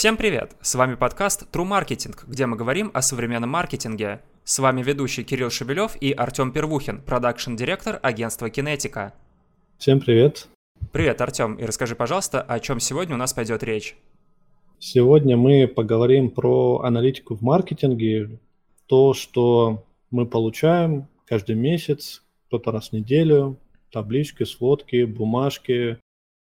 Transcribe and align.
Всем 0.00 0.16
привет! 0.16 0.56
С 0.62 0.76
вами 0.76 0.94
подкаст 0.94 1.46
True 1.52 1.68
Marketing, 1.68 2.18
где 2.26 2.46
мы 2.46 2.56
говорим 2.56 2.90
о 2.94 3.02
современном 3.02 3.50
маркетинге. 3.50 4.22
С 4.44 4.58
вами 4.58 4.82
ведущий 4.82 5.24
Кирилл 5.24 5.50
Шебелев 5.50 5.94
и 6.00 6.10
Артем 6.12 6.52
Первухин, 6.52 7.02
продакшн-директор 7.02 8.00
агентства 8.02 8.48
Кинетика. 8.48 9.12
Всем 9.76 10.00
привет! 10.00 10.48
Привет, 10.90 11.20
Артем, 11.20 11.56
и 11.56 11.66
расскажи, 11.66 11.94
пожалуйста, 11.96 12.40
о 12.40 12.60
чем 12.60 12.80
сегодня 12.80 13.14
у 13.14 13.18
нас 13.18 13.34
пойдет 13.34 13.62
речь. 13.62 13.94
Сегодня 14.78 15.36
мы 15.36 15.68
поговорим 15.68 16.30
про 16.30 16.80
аналитику 16.80 17.34
в 17.34 17.42
маркетинге, 17.42 18.40
то, 18.86 19.12
что 19.12 19.84
мы 20.10 20.24
получаем 20.24 21.08
каждый 21.26 21.56
месяц, 21.56 22.22
кто-то 22.46 22.72
раз 22.72 22.88
в 22.88 22.92
неделю, 22.94 23.58
таблички, 23.92 24.44
сводки, 24.44 25.04
бумажки, 25.04 25.98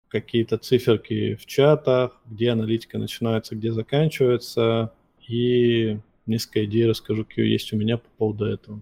какие-то 0.09 0.59
циферки 0.59 1.35
в 1.37 1.47
чатах, 1.47 2.21
где 2.27 2.51
аналитика 2.51 2.99
начинается, 2.99 3.55
где 3.55 3.73
заканчивается, 3.73 4.93
и 5.27 5.99
несколько 6.27 6.65
идей 6.65 6.87
расскажу, 6.87 7.25
какие 7.25 7.47
есть 7.47 7.73
у 7.73 7.77
меня 7.77 7.99
по 7.99 8.09
поводу 8.17 8.47
этого. 8.47 8.81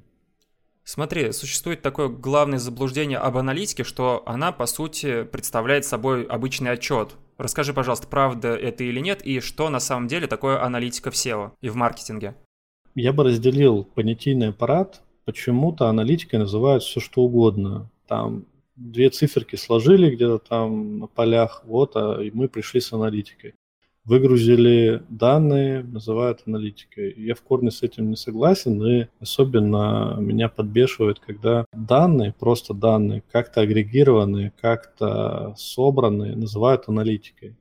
Смотри, 0.85 1.33
существует 1.33 1.83
такое 1.83 2.09
главное 2.09 2.61
заблуждение 2.61 3.19
об 3.19 3.37
аналитике, 3.37 3.83
что 3.83 4.23
она, 4.25 4.53
по 4.53 4.67
сути, 4.67 5.25
представляет 5.25 5.85
собой 5.85 6.25
обычный 6.25 6.71
отчет. 6.71 7.17
Расскажи, 7.39 7.75
пожалуйста, 7.75 8.07
правда 8.07 8.55
это 8.55 8.85
или 8.85 9.01
нет, 9.01 9.21
и 9.23 9.41
что 9.41 9.69
на 9.69 9.81
самом 9.81 10.07
деле 10.07 10.29
такое 10.29 10.63
аналитика 10.63 11.11
в 11.11 11.15
SEO 11.15 11.51
и 11.61 11.69
в 11.71 11.75
маркетинге? 11.75 12.37
Я 12.95 13.13
бы 13.13 13.25
разделил 13.25 13.83
понятийный 13.83 14.51
аппарат. 14.51 15.03
Почему-то 15.25 15.89
аналитикой 15.89 16.39
называют 16.39 16.85
все 16.85 17.01
что 17.01 17.23
угодно. 17.23 17.91
Там 18.07 18.47
две 18.77 19.11
циферки 19.11 19.57
сложили 19.57 20.15
где-то 20.15 20.39
там 20.39 20.99
на 21.01 21.07
полях, 21.07 21.63
вот, 21.65 21.97
а 21.97 22.21
мы 22.33 22.49
пришли 22.49 22.81
с 22.81 22.93
аналитикой 22.93 23.55
выгрузили 24.07 25.03
данные, 25.09 25.83
называют 25.83 26.43
аналитикой. 26.47 27.13
Я 27.17 27.35
в 27.35 27.43
корне 27.43 27.71
с 27.71 27.83
этим 27.83 28.09
не 28.09 28.17
согласен, 28.17 28.83
и 28.83 29.09
особенно 29.21 30.17
меня 30.19 30.49
подбешивает, 30.49 31.19
когда 31.19 31.67
данные, 31.73 32.33
просто 32.33 32.73
данные, 32.73 33.23
как-то 33.31 33.61
агрегированные, 33.61 34.53
как-то 34.61 35.55
собранные, 35.59 36.37
называют 36.37 36.85
аналитикой. 36.89 37.57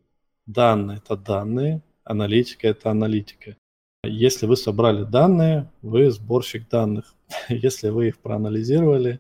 Данные– 0.45 0.97
это 1.03 1.17
данные, 1.17 1.81
аналитика– 2.03 2.67
это 2.69 2.91
аналитика. 2.91 3.57
Если 4.03 4.45
вы 4.45 4.55
собрали 4.55 5.03
данные, 5.03 5.71
вы 5.81 6.11
сборщик 6.11 6.69
данных. 6.69 7.15
Если 7.49 7.89
вы 7.89 8.09
их 8.09 8.19
проанализировали, 8.19 9.19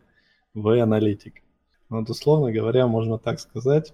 вы 0.53 0.79
аналитик. 0.79 1.41
Вот, 1.89 2.09
условно 2.09 2.51
говоря, 2.51 2.87
можно 2.87 3.17
так 3.17 3.39
сказать. 3.39 3.93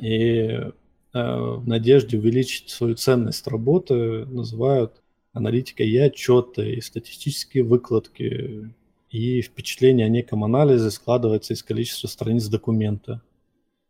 И 0.00 0.70
Э, 1.14 1.56
в 1.56 1.66
надежде 1.66 2.18
увеличить 2.18 2.70
свою 2.70 2.94
ценность 2.94 3.46
работы 3.46 4.26
называют 4.26 5.02
аналитикой 5.32 5.88
и 5.88 5.96
отчеты, 5.96 6.74
и 6.74 6.80
статистические 6.80 7.64
выкладки, 7.64 8.74
и 9.10 9.42
впечатление 9.42 10.06
о 10.06 10.10
неком 10.10 10.44
анализе 10.44 10.90
складывается 10.90 11.54
из 11.54 11.62
количества 11.62 12.08
страниц 12.08 12.46
документа. 12.46 13.22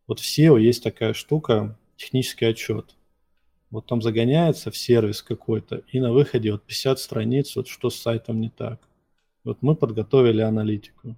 Вот 0.06 0.20
в 0.20 0.24
SEO 0.24 0.60
есть 0.60 0.82
такая 0.82 1.12
штука, 1.12 1.76
технический 1.96 2.46
отчет. 2.46 2.94
Вот 3.70 3.86
там 3.86 4.00
загоняется 4.00 4.70
в 4.70 4.76
сервис 4.76 5.22
какой-то, 5.22 5.82
и 5.92 6.00
на 6.00 6.12
выходе 6.12 6.52
вот 6.52 6.62
50 6.62 6.98
страниц, 7.00 7.56
вот 7.56 7.68
что 7.68 7.90
с 7.90 7.96
сайтом 7.96 8.40
не 8.40 8.48
так. 8.48 8.80
Вот 9.44 9.58
мы 9.60 9.74
подготовили 9.74 10.40
аналитику. 10.40 11.16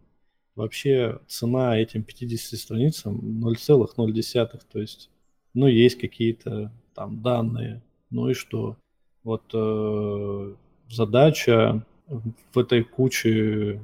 Вообще 0.61 1.19
цена 1.27 1.79
этим 1.79 2.03
50 2.03 2.61
страницам 2.61 3.19
0,0, 3.43 4.61
то 4.71 4.79
есть 4.79 5.09
ну, 5.55 5.67
есть 5.67 5.99
какие-то 5.99 6.71
там 6.95 7.23
данные, 7.23 7.83
ну 8.11 8.29
и 8.29 8.35
что? 8.35 8.77
Вот 9.25 9.43
э, 9.55 10.55
задача 10.91 11.87
в 12.09 12.59
этой 12.59 12.85
куче 12.85 13.81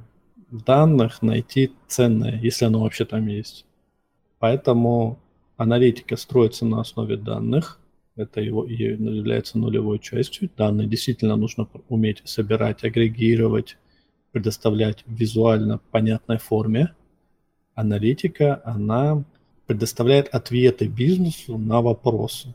данных 0.51 1.23
найти 1.23 1.71
ценное, 1.87 2.39
если 2.43 2.65
оно 2.65 2.83
вообще 2.83 3.05
там 3.05 3.25
есть. 3.25 3.65
Поэтому 4.37 5.17
аналитика 5.55 6.15
строится 6.15 6.63
на 6.63 6.81
основе 6.81 7.17
данных, 7.17 7.79
это 8.15 8.39
его 8.39 8.65
является 8.65 9.57
нулевой 9.57 9.97
частью. 9.97 10.51
Данные 10.55 10.87
действительно 10.87 11.37
нужно 11.37 11.67
уметь 11.89 12.21
собирать, 12.25 12.83
агрегировать, 12.83 13.77
предоставлять 14.37 15.03
в 15.07 15.13
визуально 15.13 15.79
понятной 15.91 16.37
форме. 16.37 16.93
Аналитика, 17.73 18.61
она 18.63 19.23
предоставляет 19.65 20.27
ответы 20.29 20.87
бизнесу 20.87 21.57
на 21.57 21.81
вопросы. 21.81 22.53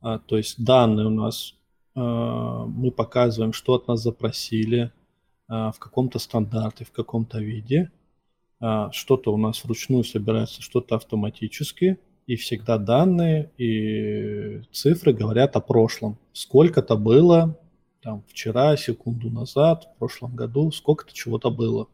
А, 0.00 0.18
то 0.18 0.36
есть 0.36 0.62
данные 0.62 1.06
у 1.06 1.10
нас, 1.10 1.54
а, 1.94 2.66
мы 2.66 2.90
показываем, 2.90 3.52
что 3.52 3.74
от 3.74 3.86
нас 3.86 4.02
запросили 4.02 4.90
а, 5.48 5.70
в 5.70 5.78
каком-то 5.78 6.18
стандарте, 6.18 6.84
в 6.84 6.90
каком-то 6.90 7.38
виде. 7.38 7.92
А, 8.58 8.90
что-то 8.90 9.32
у 9.32 9.36
нас 9.36 9.62
вручную 9.62 10.02
собирается, 10.02 10.62
что-то 10.62 10.96
автоматически. 10.96 12.00
И 12.26 12.34
всегда 12.34 12.78
данные 12.78 13.52
и 13.58 14.60
цифры 14.72 15.12
говорят 15.12 15.54
о 15.54 15.60
прошлом. 15.60 16.18
Сколько-то 16.32 16.96
было 16.96 17.56
там, 18.06 18.22
вчера, 18.28 18.76
секунду 18.76 19.30
назад, 19.30 19.88
в 19.96 19.98
прошлом 19.98 20.36
году, 20.36 20.70
сколько-то 20.70 21.12
чего-то 21.12 21.50
было. 21.50 21.88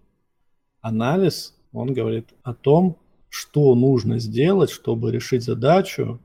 Анализ, 0.83 1.57
он 1.73 1.95
говорит 1.95 2.35
о 2.43 2.53
том, 2.53 2.99
что 3.31 3.75
нужно 3.75 4.19
сделать, 4.19 4.69
чтобы 4.69 5.11
решить 5.11 5.43
задачу, 5.43 6.21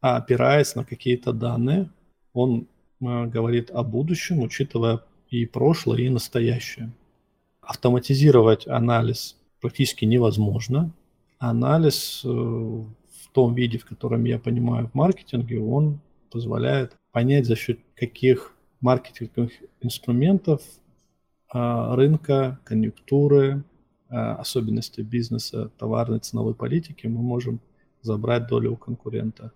а 0.00 0.16
опираясь 0.16 0.74
на 0.74 0.82
какие-то 0.82 1.34
данные. 1.34 1.90
Он 2.32 2.68
э, 3.02 3.26
говорит 3.26 3.70
о 3.70 3.82
будущем, 3.82 4.38
учитывая 4.38 5.00
и 5.28 5.44
прошлое, 5.44 5.98
и 5.98 6.08
настоящее. 6.08 6.90
Автоматизировать 7.60 8.66
анализ 8.66 9.36
практически 9.60 10.06
невозможно. 10.06 10.90
Анализ 11.38 12.22
э, 12.24 12.28
в 12.28 13.28
том 13.32 13.54
виде, 13.54 13.76
в 13.76 13.84
котором 13.84 14.24
я 14.24 14.38
понимаю 14.38 14.88
в 14.88 14.94
маркетинге, 14.94 15.60
он 15.60 16.00
позволяет 16.30 16.96
понять, 17.12 17.44
за 17.44 17.56
счет 17.56 17.78
каких 17.94 18.54
маркетинговых 18.80 19.52
инструментов 19.80 20.62
э, 21.52 21.94
рынка, 21.94 22.60
конъюнктуры, 22.64 23.64
Э, 24.10 24.32
особенности 24.32 25.02
бизнеса, 25.02 25.70
товарной 25.76 26.20
ценовой 26.20 26.54
политики, 26.54 27.06
мы 27.06 27.20
можем 27.20 27.60
забрать 28.00 28.46
долю 28.46 28.72
у 28.72 28.76
конкурента. 28.76 29.52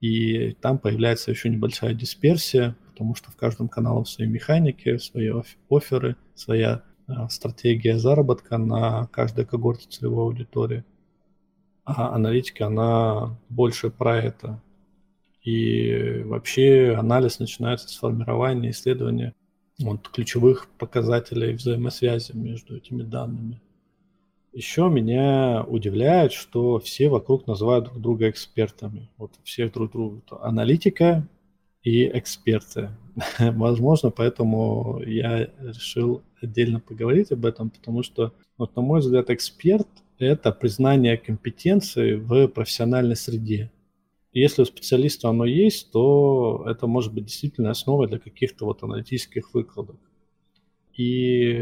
И 0.00 0.52
там 0.62 0.78
появляется 0.78 1.30
еще 1.30 1.50
небольшая 1.50 1.92
дисперсия, 1.92 2.76
потому 2.86 3.14
что 3.14 3.30
в 3.30 3.36
каждом 3.36 3.68
канале 3.68 4.06
свои 4.06 4.26
механики, 4.26 4.96
свои 4.96 5.30
оферы, 5.68 6.16
своя 6.34 6.82
э, 7.08 7.12
стратегия 7.28 7.98
заработка 7.98 8.56
на 8.56 9.06
каждой 9.08 9.44
когорте 9.44 9.86
целевой 9.90 10.24
аудитории. 10.24 10.82
А 11.84 12.14
аналитика, 12.14 12.68
она 12.68 13.38
больше 13.50 13.90
про 13.90 14.16
это. 14.16 14.62
И 15.44 16.22
вообще 16.24 16.94
анализ 16.98 17.38
начинается 17.38 17.88
с 17.88 17.96
формирования, 17.96 18.70
исследования 18.70 19.34
вот, 19.78 20.08
ключевых 20.08 20.68
показателей 20.78 21.52
взаимосвязи 21.52 22.32
между 22.34 22.76
этими 22.76 23.02
данными. 23.02 23.60
Еще 24.54 24.88
меня 24.88 25.64
удивляет, 25.64 26.32
что 26.32 26.78
все 26.78 27.08
вокруг 27.08 27.46
называют 27.46 27.86
друг 27.86 28.00
друга 28.00 28.30
экспертами. 28.30 29.10
Вот 29.18 29.32
всех 29.42 29.72
друг 29.72 29.92
друга. 29.92 30.22
Аналитика 30.40 31.26
и 31.82 32.06
эксперты. 32.06 32.90
Возможно, 33.38 34.10
поэтому 34.10 35.02
я 35.04 35.50
решил 35.60 36.22
отдельно 36.40 36.80
поговорить 36.80 37.32
об 37.32 37.44
этом, 37.44 37.70
потому 37.70 38.02
что, 38.02 38.32
вот, 38.56 38.74
на 38.76 38.82
мой 38.82 39.00
взгляд, 39.00 39.28
эксперт– 39.30 39.88
это 40.18 40.52
признание 40.52 41.16
компетенции 41.18 42.14
в 42.14 42.46
профессиональной 42.46 43.16
среде. 43.16 43.72
Если 44.34 44.62
у 44.62 44.64
специалиста 44.64 45.28
оно 45.28 45.44
есть, 45.44 45.92
то 45.92 46.64
это 46.66 46.88
может 46.88 47.14
быть 47.14 47.26
действительно 47.26 47.70
основой 47.70 48.08
для 48.08 48.18
каких-то 48.18 48.64
вот 48.64 48.82
аналитических 48.82 49.54
выкладок. 49.54 49.96
И 50.92 51.52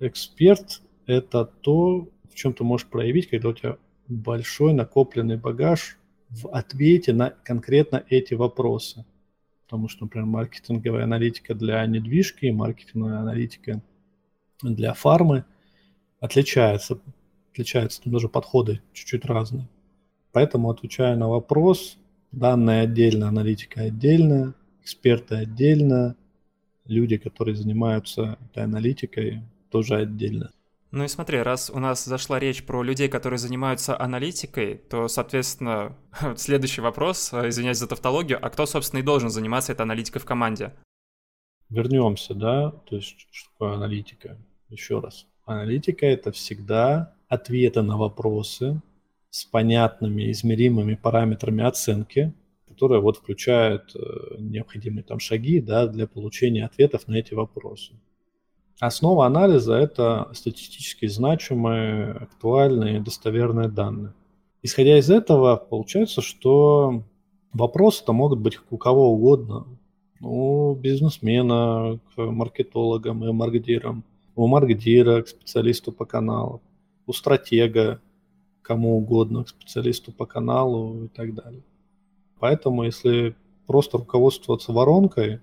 эксперт 0.00 0.80
это 1.06 1.44
то, 1.44 2.08
в 2.30 2.34
чем 2.34 2.54
ты 2.54 2.64
можешь 2.64 2.86
проявить, 2.86 3.28
когда 3.28 3.50
у 3.50 3.52
тебя 3.52 3.76
большой 4.08 4.72
накопленный 4.72 5.36
багаж 5.36 5.98
в 6.30 6.48
ответе 6.48 7.12
на 7.12 7.28
конкретно 7.30 8.02
эти 8.08 8.32
вопросы. 8.32 9.04
Потому 9.64 9.88
что, 9.88 10.04
например, 10.04 10.26
маркетинговая 10.26 11.04
аналитика 11.04 11.54
для 11.54 11.84
недвижки 11.84 12.46
и 12.46 12.52
маркетинговая 12.52 13.18
аналитика 13.18 13.82
для 14.62 14.94
фармы 14.94 15.44
отличается. 16.20 17.00
Отличаются, 17.52 18.02
там 18.02 18.14
даже 18.14 18.30
подходы 18.30 18.80
чуть-чуть 18.94 19.26
разные. 19.26 19.68
Поэтому, 20.32 20.70
отвечая 20.70 21.14
на 21.16 21.28
вопрос, 21.28 21.98
данные 22.32 22.82
отдельно, 22.82 23.28
аналитика 23.28 23.82
отдельно, 23.82 24.54
эксперты 24.82 25.36
отдельно, 25.36 26.16
люди, 26.86 27.16
которые 27.18 27.54
занимаются 27.54 28.38
этой 28.50 28.64
аналитикой, 28.64 29.42
тоже 29.70 29.96
отдельно. 29.96 30.50
Ну 30.90 31.04
и 31.04 31.08
смотри, 31.08 31.38
раз 31.38 31.70
у 31.70 31.78
нас 31.78 32.04
зашла 32.04 32.38
речь 32.38 32.64
про 32.64 32.82
людей, 32.82 33.08
которые 33.08 33.38
занимаются 33.38 33.98
аналитикой, 33.98 34.76
то, 34.76 35.08
соответственно, 35.08 35.96
следующий 36.36 36.82
вопрос, 36.82 37.32
э, 37.32 37.48
извиняюсь 37.48 37.78
за 37.78 37.88
тавтологию, 37.88 38.38
а 38.40 38.50
кто, 38.50 38.66
собственно, 38.66 39.00
и 39.00 39.02
должен 39.02 39.30
заниматься 39.30 39.72
этой 39.72 39.82
аналитикой 39.82 40.20
в 40.20 40.26
команде? 40.26 40.74
Вернемся, 41.70 42.34
да, 42.34 42.70
то 42.70 42.96
есть 42.96 43.26
что 43.30 43.50
такое 43.52 43.74
аналитика? 43.74 44.36
Еще 44.68 45.00
раз. 45.00 45.26
Аналитика– 45.46 46.04
это 46.06 46.30
всегда 46.30 47.14
ответы 47.28 47.80
на 47.80 47.96
вопросы 47.96 48.82
с 49.32 49.46
понятными, 49.46 50.30
измеримыми 50.30 50.94
параметрами 50.94 51.64
оценки, 51.64 52.34
которые 52.68 53.00
вот 53.00 53.16
включают 53.16 53.96
э, 53.96 54.36
необходимые 54.38 55.04
там 55.04 55.20
шаги 55.20 55.58
да, 55.58 55.86
для 55.86 56.06
получения 56.06 56.66
ответов 56.66 57.08
на 57.08 57.14
эти 57.14 57.32
вопросы. 57.32 57.94
Основа 58.78 59.24
анализа– 59.24 59.74
это 59.76 60.28
статистически 60.34 61.06
значимые, 61.06 62.12
актуальные, 62.12 63.00
достоверные 63.00 63.68
данные. 63.68 64.12
Исходя 64.62 64.98
из 64.98 65.08
этого, 65.08 65.56
получается, 65.56 66.20
что 66.20 67.02
вопросы-то 67.54 68.12
могут 68.12 68.38
быть 68.38 68.58
у 68.68 68.76
кого 68.76 69.14
угодно. 69.14 69.66
У 70.20 70.74
бизнесмена, 70.74 71.98
к 72.14 72.20
маркетологам 72.20 73.24
и 73.24 73.32
маркетирам, 73.32 74.04
у 74.36 74.46
маркетира, 74.46 75.22
к 75.22 75.28
специалисту 75.28 75.90
по 75.90 76.04
каналу, 76.04 76.60
у 77.06 77.14
стратега, 77.14 78.02
кому 78.62 78.96
угодно, 78.96 79.44
к 79.44 79.48
специалисту 79.48 80.12
по 80.12 80.26
каналу 80.26 81.04
и 81.04 81.08
так 81.08 81.34
далее. 81.34 81.62
Поэтому, 82.38 82.84
если 82.84 83.36
просто 83.66 83.98
руководствоваться 83.98 84.72
воронкой, 84.72 85.40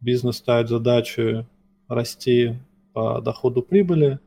бизнес 0.00 0.36
ставит 0.36 0.68
задачи 0.68 1.46
расти 1.88 2.58
по 2.92 3.20
доходу 3.20 3.62
прибыли, 3.62 4.18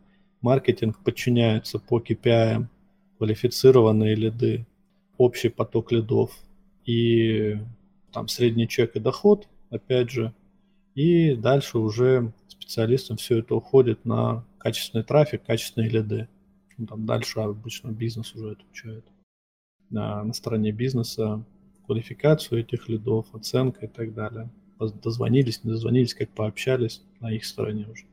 маркетинг 0.41 0.99
подчиняется 1.03 1.79
по 1.79 1.99
KPI, 1.99 2.65
квалифицированные 3.17 4.15
лиды, 4.15 4.65
общий 5.17 5.49
поток 5.49 5.91
лидов 5.91 6.31
и 6.85 7.59
там 8.11 8.27
средний 8.27 8.67
чек 8.67 8.95
и 8.95 8.99
доход, 8.99 9.47
опять 9.69 10.09
же, 10.09 10.33
и 10.95 11.35
дальше 11.35 11.77
уже 11.77 12.33
специалистам 12.47 13.17
все 13.17 13.39
это 13.39 13.55
уходит 13.55 14.05
на 14.05 14.45
качественный 14.57 15.03
трафик, 15.03 15.43
качественные 15.43 15.89
лиды. 15.89 16.27
Там 16.87 17.05
дальше 17.05 17.39
обычно 17.39 17.91
бизнес 17.91 18.33
уже 18.35 18.51
отвечает. 18.51 19.05
На, 19.89 20.23
на 20.23 20.33
стороне 20.33 20.71
бизнеса 20.71 21.45
квалификацию 21.85 22.61
этих 22.61 22.87
лидов, 22.87 23.27
оценка 23.33 23.85
и 23.85 23.89
так 23.89 24.13
далее. 24.13 24.49
Дозвонились, 24.79 25.63
не 25.63 25.71
дозвонились, 25.71 26.13
как 26.13 26.29
пообщались 26.29 27.03
на 27.19 27.31
их 27.31 27.45
стороне 27.45 27.87
уже. 27.87 28.05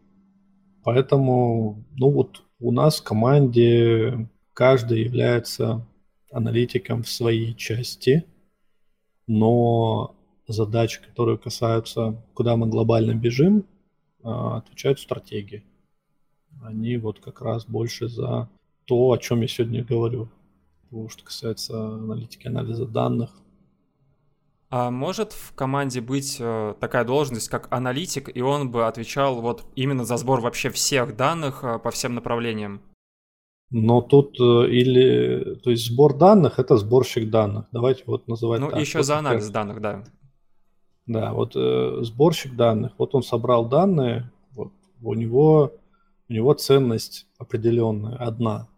Поэтому, 0.82 1.84
ну 1.96 2.10
вот 2.10 2.42
у 2.58 2.72
нас 2.72 3.00
в 3.00 3.04
команде 3.04 4.28
каждый 4.52 5.04
является 5.04 5.86
аналитиком 6.32 7.02
в 7.02 7.08
своей 7.08 7.54
части, 7.54 8.24
но 9.26 10.16
задачи, 10.46 11.00
которые 11.00 11.38
касаются, 11.38 12.22
куда 12.34 12.56
мы 12.56 12.66
глобально 12.66 13.14
бежим, 13.14 13.66
а, 14.22 14.58
отвечают 14.58 14.98
стратегии. 15.00 15.64
Они 16.62 16.96
вот 16.96 17.20
как 17.20 17.40
раз 17.40 17.66
больше 17.66 18.08
за 18.08 18.48
то, 18.88 19.10
о 19.10 19.18
чем 19.18 19.42
я 19.42 19.48
сегодня 19.48 19.84
говорю. 19.84 20.28
То, 20.90 21.08
что 21.10 21.22
касается 21.22 21.78
аналитики, 21.78 22.48
анализа 22.48 22.86
данных, 22.86 23.30
а 24.70 24.90
может 24.90 25.32
в 25.32 25.54
команде 25.54 26.02
быть 26.02 26.36
э, 26.38 26.74
такая 26.78 27.04
должность, 27.04 27.48
как 27.48 27.68
аналитик, 27.72 28.34
и 28.34 28.42
он 28.42 28.70
бы 28.70 28.86
отвечал 28.86 29.40
вот 29.40 29.64
именно 29.76 30.04
за 30.04 30.18
сбор 30.18 30.42
вообще 30.42 30.68
всех 30.68 31.16
данных 31.16 31.64
э, 31.64 31.78
по 31.78 31.90
всем 31.90 32.14
направлениям? 32.14 32.82
Но 33.70 34.02
тут 34.02 34.38
э, 34.38 34.68
или, 34.68 35.58
то 35.64 35.70
есть 35.70 35.86
сбор 35.86 36.18
данных 36.18 36.58
это 36.58 36.76
сборщик 36.76 37.30
данных. 37.30 37.66
Давайте 37.72 38.02
вот 38.06 38.28
называть. 38.28 38.60
Ну 38.60 38.70
так. 38.70 38.78
еще 38.78 38.98
вот 38.98 39.06
за 39.06 39.18
анализ 39.18 39.44
как... 39.44 39.52
данных, 39.54 39.80
да. 39.80 40.04
Да, 41.06 41.32
вот 41.32 41.52
э, 41.56 42.00
сборщик 42.02 42.54
данных. 42.54 42.92
Вот 42.98 43.14
он 43.14 43.22
собрал 43.22 43.70
данные, 43.70 44.30
вот 44.52 44.72
у 45.00 45.14
него 45.14 45.72
у 46.28 46.32
него 46.32 46.52
ценность 46.52 47.26
определенная 47.38 48.16
одна, 48.16 48.68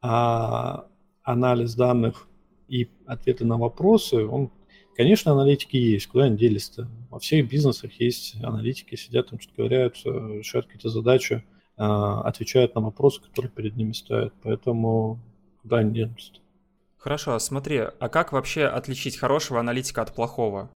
а 0.00 0.86
анализ 1.22 1.74
данных 1.74 2.28
и 2.68 2.88
ответы 3.06 3.44
на 3.44 3.56
вопросы 3.56 4.26
он 4.26 4.50
Конечно, 4.98 5.30
аналитики 5.30 5.76
есть, 5.76 6.08
куда 6.08 6.24
они 6.24 6.36
делись-то? 6.36 6.88
Во 7.08 7.20
всех 7.20 7.48
бизнесах 7.48 7.92
есть 8.00 8.34
аналитики, 8.42 8.96
сидят 8.96 9.30
там, 9.30 9.38
что-то 9.38 9.58
говорят, 9.58 9.94
э, 10.04 10.08
решают 10.08 10.66
какие-то 10.66 10.88
задачи, 10.88 11.44
а, 11.76 12.22
отвечают 12.22 12.74
на 12.74 12.80
вопросы, 12.80 13.22
которые 13.22 13.52
перед 13.52 13.76
ними 13.76 13.92
стоят. 13.92 14.34
Поэтому 14.42 15.20
куда 15.62 15.78
они 15.78 15.94
денутся? 15.94 16.32
Хорошо, 16.96 17.34
а 17.34 17.38
смотри, 17.38 17.78
а 17.78 18.08
как 18.08 18.32
вообще 18.32 18.64
отличить 18.64 19.16
хорошего 19.16 19.60
аналитика 19.60 20.02
от 20.02 20.12
плохого? 20.12 20.68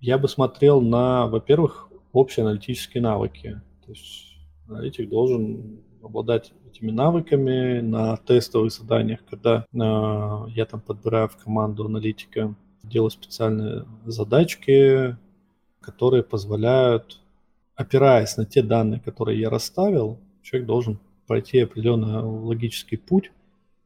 Я 0.00 0.16
бы 0.16 0.28
смотрел 0.28 0.80
на, 0.80 1.26
во-первых, 1.26 1.90
общие 2.12 2.44
аналитические 2.46 3.02
навыки. 3.02 3.60
То 3.84 3.90
есть 3.92 4.37
аналитик 4.68 5.08
должен 5.08 5.80
обладать 6.02 6.52
этими 6.70 6.90
навыками 6.90 7.80
на 7.80 8.16
тестовых 8.16 8.72
заданиях, 8.72 9.20
когда 9.28 9.66
э, 9.72 10.50
я 10.50 10.66
там 10.66 10.80
подбираю 10.80 11.28
в 11.28 11.36
команду 11.36 11.86
аналитика 11.86 12.54
делаю 12.88 13.10
специальные 13.10 13.84
задачки, 14.06 15.16
которые 15.80 16.22
позволяют, 16.22 17.20
опираясь 17.74 18.36
на 18.36 18.44
те 18.44 18.62
данные, 18.62 19.00
которые 19.00 19.40
я 19.40 19.50
расставил, 19.50 20.18
человек 20.42 20.66
должен 20.66 20.98
пройти 21.26 21.60
определенный 21.60 22.22
логический 22.22 22.96
путь 22.96 23.30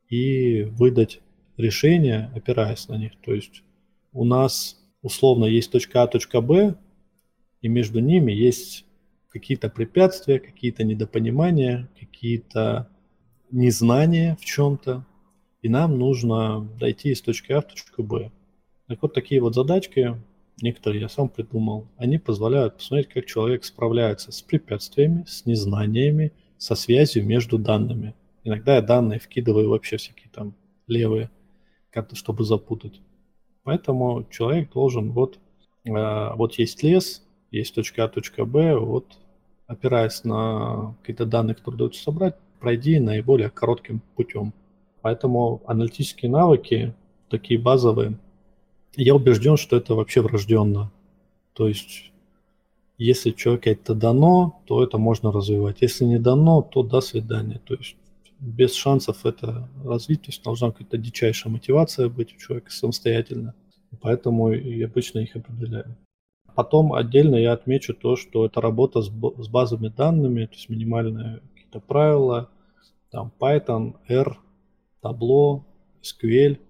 и 0.08 0.62
выдать 0.62 1.20
решение, 1.56 2.30
опираясь 2.34 2.88
на 2.88 2.96
них. 2.96 3.12
То 3.24 3.34
есть 3.34 3.62
у 4.12 4.24
нас 4.24 4.78
условно 5.02 5.44
есть 5.44 5.72
точка 5.72 6.02
А, 6.02 6.06
точка 6.06 6.40
Б, 6.40 6.76
и 7.60 7.68
между 7.68 8.00
ними 8.00 8.32
есть 8.32 8.84
какие-то 9.32 9.70
препятствия, 9.70 10.38
какие-то 10.38 10.84
недопонимания, 10.84 11.88
какие-то 11.98 12.88
незнания 13.50 14.36
в 14.40 14.44
чем-то, 14.44 15.04
и 15.62 15.68
нам 15.68 15.98
нужно 15.98 16.68
дойти 16.78 17.10
из 17.10 17.22
точки 17.22 17.52
А 17.52 17.60
в 17.60 17.66
точку 17.66 18.02
Б. 18.02 18.30
Так 18.88 19.00
вот 19.00 19.14
такие 19.14 19.40
вот 19.40 19.54
задачки, 19.54 20.20
некоторые 20.60 21.02
я 21.02 21.08
сам 21.08 21.28
придумал, 21.28 21.88
они 21.96 22.18
позволяют 22.18 22.76
посмотреть, 22.76 23.08
как 23.08 23.26
человек 23.26 23.64
справляется 23.64 24.32
с 24.32 24.42
препятствиями, 24.42 25.24
с 25.26 25.46
незнаниями, 25.46 26.32
со 26.58 26.74
связью 26.74 27.24
между 27.24 27.58
данными. 27.58 28.14
Иногда 28.44 28.76
я 28.76 28.82
данные 28.82 29.18
вкидываю 29.18 29.70
вообще 29.70 29.96
всякие 29.96 30.30
там 30.30 30.54
левые, 30.86 31.30
чтобы 32.12 32.44
запутать. 32.44 33.00
Поэтому 33.62 34.26
человек 34.30 34.72
должен 34.72 35.12
вот, 35.12 35.38
э, 35.84 36.34
вот 36.34 36.54
есть 36.58 36.82
лес, 36.82 37.22
есть 37.50 37.74
точка 37.74 38.04
А, 38.04 38.08
точка 38.08 38.44
Б, 38.44 38.76
вот 38.76 39.18
опираясь 39.72 40.24
на 40.24 40.94
какие-то 41.00 41.26
данные, 41.26 41.54
которые 41.54 41.76
удается 41.76 42.02
собрать, 42.02 42.36
пройди 42.60 43.00
наиболее 43.00 43.50
коротким 43.50 44.02
путем. 44.16 44.52
Поэтому 45.00 45.62
аналитические 45.66 46.30
навыки, 46.30 46.94
такие 47.28 47.58
базовые, 47.58 48.18
я 48.94 49.14
убежден, 49.14 49.56
что 49.56 49.76
это 49.76 49.94
вообще 49.94 50.20
врожденно. 50.20 50.92
То 51.54 51.66
есть, 51.66 52.12
если 52.98 53.30
человеку 53.30 53.70
это 53.70 53.94
дано, 53.94 54.62
то 54.66 54.84
это 54.84 54.98
можно 54.98 55.32
развивать. 55.32 55.78
Если 55.80 56.04
не 56.04 56.18
дано, 56.18 56.62
то 56.62 56.82
до 56.82 57.00
свидания. 57.00 57.60
То 57.64 57.74
есть, 57.74 57.96
без 58.38 58.74
шансов 58.74 59.24
это 59.24 59.68
развить. 59.84 60.22
То 60.22 60.28
есть, 60.28 60.44
должна 60.44 60.70
какая-то 60.70 60.98
дичайшая 60.98 61.52
мотивация 61.52 62.08
быть 62.08 62.34
у 62.34 62.38
человека 62.38 62.70
самостоятельно. 62.70 63.54
Поэтому 64.00 64.52
и 64.52 64.82
обычно 64.82 65.20
их 65.20 65.34
определяю. 65.36 65.96
Потом 66.54 66.92
отдельно 66.92 67.36
я 67.36 67.52
отмечу 67.52 67.94
то, 67.94 68.16
что 68.16 68.46
это 68.46 68.60
работа 68.60 69.02
с, 69.02 69.06
с 69.06 69.48
базовыми 69.48 69.88
данными, 69.88 70.46
то 70.46 70.54
есть 70.54 70.68
минимальные 70.68 71.40
какие-то 71.54 71.80
правила, 71.80 72.50
там 73.10 73.32
Python, 73.38 73.96
R, 74.08 74.38
Tableau, 75.02 75.62
SQL– 76.02 76.58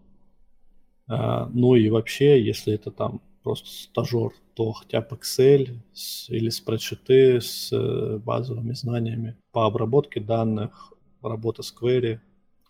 а, 1.08 1.50
ну 1.52 1.74
и 1.74 1.90
вообще, 1.90 2.42
если 2.42 2.72
это 2.72 2.90
там 2.90 3.20
просто 3.42 3.68
стажер, 3.68 4.32
то 4.54 4.72
хотя 4.72 5.00
бы 5.02 5.16
Excel 5.16 5.78
с, 5.92 6.30
или 6.30 6.48
спредшиты 6.48 7.40
с 7.40 7.70
э, 7.70 8.18
базовыми 8.18 8.72
знаниями 8.72 9.36
по 9.50 9.66
обработке 9.66 10.20
данных, 10.20 10.92
работа 11.20 11.62
с 11.62 11.74
query, 11.74 12.20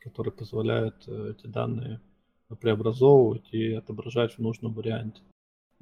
которые 0.00 0.32
позволяют 0.32 0.96
э, 1.06 1.34
эти 1.36 1.46
данные 1.46 2.00
преобразовывать 2.60 3.48
и 3.52 3.74
отображать 3.74 4.34
в 4.34 4.38
нужном 4.38 4.72
варианте. 4.74 5.22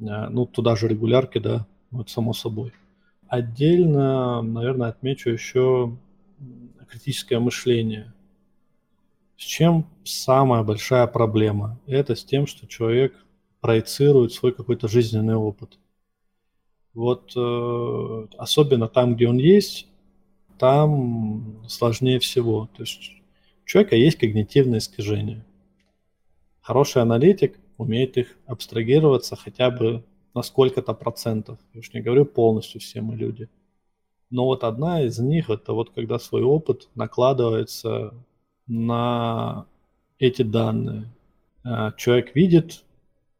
А, 0.09 0.29
ну, 0.31 0.47
туда 0.47 0.77
же 0.77 0.89
регулярки, 0.89 1.39
да, 1.39 1.67
это 1.93 2.11
само 2.11 2.33
собой. 2.33 2.73
Отдельно, 3.29 4.43
наверное, 4.43 4.89
отмечу 4.89 5.31
еще 5.31 5.97
критическое 6.89 7.39
мышление– 7.39 8.13
с 9.41 9.43
чем 9.43 9.87
самая 10.05 10.63
большая 10.63 11.07
проблема? 11.07 11.81
Это 11.87 12.15
с 12.15 12.23
тем, 12.23 12.47
что 12.47 12.67
человек 12.67 13.15
проецирует 13.63 14.35
свой 14.35 14.53
какой-то 14.53 14.87
жизненный 14.87 15.35
опыт. 15.35 15.79
Вот 16.93 17.33
э, 17.35 18.27
особенно 18.37 18.87
там, 18.87 19.15
где 19.15 19.27
он 19.29 19.39
есть, 19.39 19.87
там 20.59 21.67
сложнее 21.69 22.19
всего. 22.19 22.69
То 22.77 22.83
есть 22.83 23.13
у 23.65 23.67
человека 23.67 23.97
есть 23.97 24.19
когнитивные 24.19 24.77
искажения. 24.77 25.47
Хороший 26.61 27.01
аналитик 27.01 27.59
умеет 27.81 28.19
их 28.19 28.37
абстрагироваться 28.47 29.37
хотя 29.37 29.71
бы 29.71 30.05
на 30.35 30.43
сколько-то 30.43 30.93
процентов. 30.95 31.59
Я 31.73 31.81
уж 31.81 31.93
не 31.93 32.01
говорю 32.01 32.27
полностью 32.27 32.81
все 32.81 33.01
мы 33.01 33.17
люди. 33.17 33.49
Но 34.29 34.45
вот 34.45 34.65
одна 34.65 35.03
из 35.03 35.19
них, 35.19 35.51
это 35.51 35.73
вот 35.73 35.91
когда 35.91 36.19
свой 36.19 36.43
опыт 36.43 36.89
накладывается 36.95 38.15
на 38.67 39.67
эти 40.19 40.43
данные. 40.43 41.11
А, 41.65 41.93
человек 41.93 42.35
видит, 42.37 42.85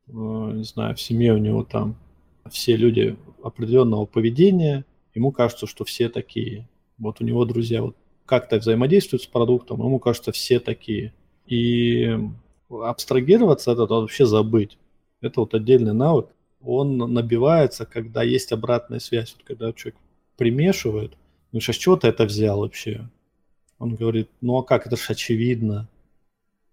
э, 0.09 0.13
не 0.13 0.65
знаю, 0.65 0.97
в 0.97 1.01
семье 1.01 1.35
у 1.35 1.39
него 1.39 1.63
там 1.63 1.97
все 2.51 2.77
люди 2.77 3.17
определенного 3.43 4.07
поведения, 4.07 4.85
ему 5.15 5.31
кажется, 5.33 5.67
что 5.67 5.85
все 5.85 6.09
такие. 6.09 6.67
Вот 6.99 7.21
у 7.21 7.25
него 7.25 7.45
друзья 7.45 7.83
вот 7.83 7.97
как-то 8.25 8.57
взаимодействуют 8.57 9.23
с 9.23 9.27
продуктом, 9.27 9.81
ему 9.81 9.99
кажется, 9.99 10.33
все 10.33 10.61
такие. 10.61 11.13
И 11.47 12.19
абстрагироваться 12.71 13.73
от 13.73 13.91
вообще 13.91 14.27
забыть. 14.27 14.79
Это 15.21 15.41
вот 15.41 15.55
отдельный 15.55 15.93
навык. 15.93 16.29
Он 16.63 16.97
набивается, 16.97 17.87
когда 17.87 18.23
есть 18.23 18.53
обратная 18.53 19.01
связь. 19.01 19.35
Вот 19.37 19.47
когда 19.47 19.73
человек 19.73 19.99
примешивает, 20.37 21.13
ну 21.53 21.61
сейчас 21.61 21.77
чего 21.77 21.97
ты 21.97 22.09
это 22.09 22.25
взял 22.25 22.61
вообще? 22.61 23.09
Он 23.79 23.95
говорит, 23.95 24.29
ну 24.41 24.57
а 24.59 24.63
как, 24.63 24.87
это 24.87 24.97
же 24.97 25.05
очевидно. 25.09 25.89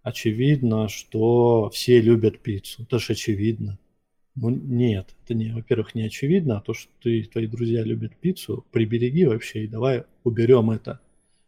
Очевидно, 0.04 0.88
что 0.88 1.70
все 1.74 2.00
любят 2.00 2.40
пиццу. 2.40 2.84
Это 2.84 3.00
же 3.00 3.14
очевидно. 3.14 3.80
Ну 4.36 4.50
нет, 4.52 5.16
это 5.24 5.34
не, 5.34 5.52
во-первых, 5.52 5.96
не 5.96 6.04
очевидно, 6.04 6.58
а 6.58 6.62
то, 6.62 6.74
что 6.74 6.92
ты, 7.02 7.24
твои 7.24 7.48
друзья 7.48 7.84
любят 7.84 8.16
пиццу, 8.16 8.64
прибереги 8.72 9.26
вообще 9.26 9.64
и 9.64 9.68
давай 9.68 10.04
уберем 10.24 10.70
это. 10.70 11.00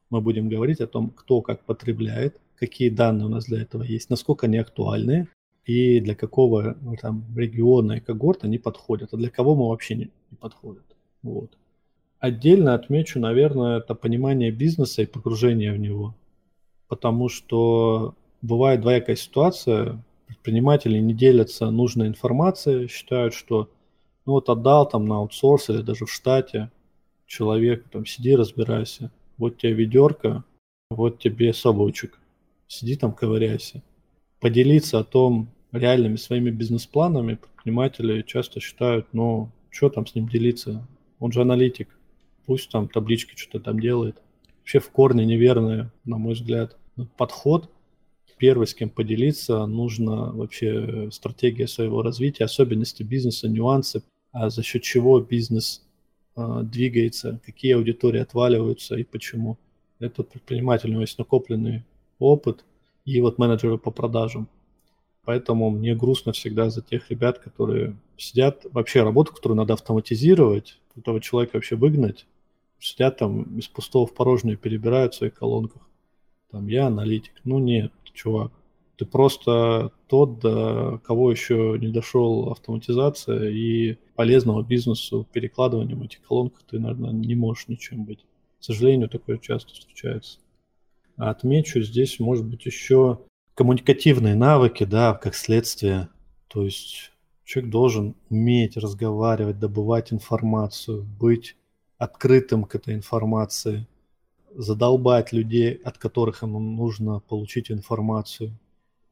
Мы 0.09 0.21
будем 0.21 0.49
говорить 0.49 0.81
о 0.81 0.87
том, 0.87 1.11
кто 1.11 1.41
как 1.41 1.63
потребляет, 1.65 2.39
какие 2.59 2.89
данные 2.89 3.25
у 3.25 3.29
нас 3.29 3.45
для 3.45 3.61
этого 3.61 3.83
есть, 3.83 4.09
насколько 4.09 4.47
они 4.47 4.57
актуальны 4.57 5.27
и 5.65 5.99
для 5.99 6.15
какого 6.15 6.77
ну, 6.81 6.95
там 7.01 7.25
региона 7.35 7.93
и 7.93 7.99
когорта 7.99 8.47
они 8.47 8.57
подходят, 8.57 9.13
а 9.13 9.17
для 9.17 9.29
кого 9.29 9.55
мы 9.55 9.69
вообще 9.69 9.95
не, 9.95 10.11
не 10.31 10.37
подходят. 10.37 10.83
Вот. 11.21 11.57
Отдельно 12.19 12.73
отмечу, 12.73 13.19
наверное, 13.19 13.79
это 13.79 13.95
понимание 13.95 14.51
бизнеса 14.51 15.01
и 15.01 15.05
погружение 15.05 15.71
в 15.71 15.79
него. 15.79 16.15
Потому 16.87 17.29
что 17.29 18.15
бывает 18.41 18.81
двоякая 18.81 19.15
ситуация, 19.15 20.03
предприниматели 20.27 20.99
не 20.99 21.13
делятся 21.13 21.69
нужной 21.71 22.07
информацией, 22.07 22.87
считают, 22.87 23.33
что 23.33 23.69
ну 24.25 24.33
вот 24.33 24.49
отдал 24.49 24.87
там 24.87 25.07
на 25.07 25.17
аутсорс 25.17 25.69
или 25.69 25.81
даже 25.81 26.05
в 26.05 26.11
штате 26.11 26.71
человек, 27.25 27.87
там 27.89 28.05
сиди, 28.05 28.35
разбирайся, 28.35 29.11
вот 29.37 29.57
тебе 29.57 29.73
ведерко, 29.73 30.43
вот 30.89 31.19
тебе 31.19 31.53
совочек, 31.53 32.19
сиди 32.69 32.95
там 32.95 33.11
ковыряйся. 33.11 33.81
Поделиться 34.39 34.99
о 34.99 35.03
том 35.03 35.49
реальными 35.73 36.15
своими 36.15 36.51
бизнес-планами 36.51 37.35
предприниматели 37.35 38.21
часто 38.21 38.61
считают, 38.61 39.07
ну, 39.11 39.51
что 39.69 39.89
там 39.89 40.07
с 40.07 40.15
ним 40.15 40.29
делиться, 40.29 40.87
он 41.19 41.31
же 41.31 41.41
аналитик, 41.41 41.89
пусть 42.45 42.71
там 42.71 42.87
таблички 42.87 43.35
что-то 43.35 43.65
там 43.65 43.79
делает. 43.79 44.21
Вообще 44.59 44.79
в 44.79 44.89
корне 44.91 45.25
неверный, 45.25 45.89
на 46.05 46.17
мой 46.17 46.35
взгляд, 46.35 46.77
подход. 47.17 47.69
Первый, 48.37 48.67
с 48.67 48.73
кем 48.73 48.89
поделиться, 48.89 49.65
нужно 49.65 50.31
вообще 50.31 51.09
стратегия 51.11 51.67
своего 51.67 52.01
развития, 52.01 52.45
особенности 52.45 53.03
бизнеса, 53.03 53.49
нюансы, 53.49 54.01
а 54.31 54.49
за 54.49 54.63
счет 54.63 54.81
чего 54.81 55.19
бизнес 55.19 55.85
э, 56.37 56.61
двигается, 56.63 57.41
какие 57.45 57.73
аудитории 57.73 58.21
отваливаются 58.21 58.95
и 58.95 59.03
почему. 59.03 59.57
Это 59.99 60.23
предприниматель, 60.23 60.87
у 60.87 60.91
него 60.93 61.01
есть 61.01 61.17
накопленный 61.17 61.83
опыт 62.19 62.65
и 63.05 63.19
вот 63.21 63.37
менеджеры 63.37 63.77
по 63.77 63.91
продажам. 63.91 64.47
Поэтому 65.25 65.69
мне 65.69 65.95
грустно 65.95 66.31
всегда 66.31 66.69
за 66.69 66.81
тех 66.81 67.09
ребят, 67.09 67.39
которые 67.39 67.95
сидят, 68.17 68.65
вообще 68.71 69.03
работу, 69.03 69.33
которую 69.33 69.57
надо 69.57 69.73
автоматизировать, 69.73 70.79
этого 70.95 71.21
человека 71.21 71.55
вообще 71.55 71.75
выгнать, 71.75 72.25
сидят 72.79 73.17
там 73.17 73.43
из 73.57 73.67
пустого 73.67 74.07
в 74.07 74.13
порожнее 74.13 74.57
перебирают 74.57 75.13
в 75.13 75.17
своих 75.17 75.33
колонках. 75.33 75.87
Там 76.51 76.67
я 76.67 76.87
аналитик. 76.87 77.33
Ну 77.43 77.59
нет, 77.59 77.91
чувак. 78.13 78.51
Ты 78.97 79.05
просто 79.05 79.91
тот, 80.07 80.39
до 80.39 80.99
кого 81.05 81.31
еще 81.31 81.77
не 81.79 81.87
дошел 81.87 82.51
автоматизация 82.51 83.49
и 83.49 83.97
полезного 84.15 84.61
бизнесу 84.63 85.25
перекладыванием 85.31 86.03
этих 86.03 86.21
колонках 86.21 86.63
ты, 86.63 86.79
наверное, 86.79 87.11
не 87.11 87.35
можешь 87.35 87.67
ничем 87.67 88.03
быть. 88.03 88.19
К 88.59 88.63
сожалению, 88.63 89.07
такое 89.07 89.37
часто 89.37 89.73
встречается. 89.73 90.39
Отмечу 91.19 91.81
здесь, 91.81 92.17
может 92.19 92.45
быть, 92.45 92.65
еще 92.65 93.19
коммуникативные 93.53 94.35
навыки, 94.35 94.85
да, 94.85 95.13
как 95.13 95.35
следствие. 95.35 96.07
То 96.47 96.63
есть 96.63 97.11
человек 97.43 97.71
должен 97.71 98.15
уметь 98.29 98.77
разговаривать, 98.77 99.59
добывать 99.59 100.13
информацию, 100.13 101.03
быть 101.03 101.57
открытым 101.97 102.63
к 102.63 102.73
этой 102.75 102.93
информации, 102.93 103.85
задолбать 104.55 105.33
людей, 105.33 105.73
от 105.73 105.97
которых 105.97 106.41
ему 106.41 106.59
нужно 106.59 107.19
получить 107.19 107.69
информацию, 107.69 108.57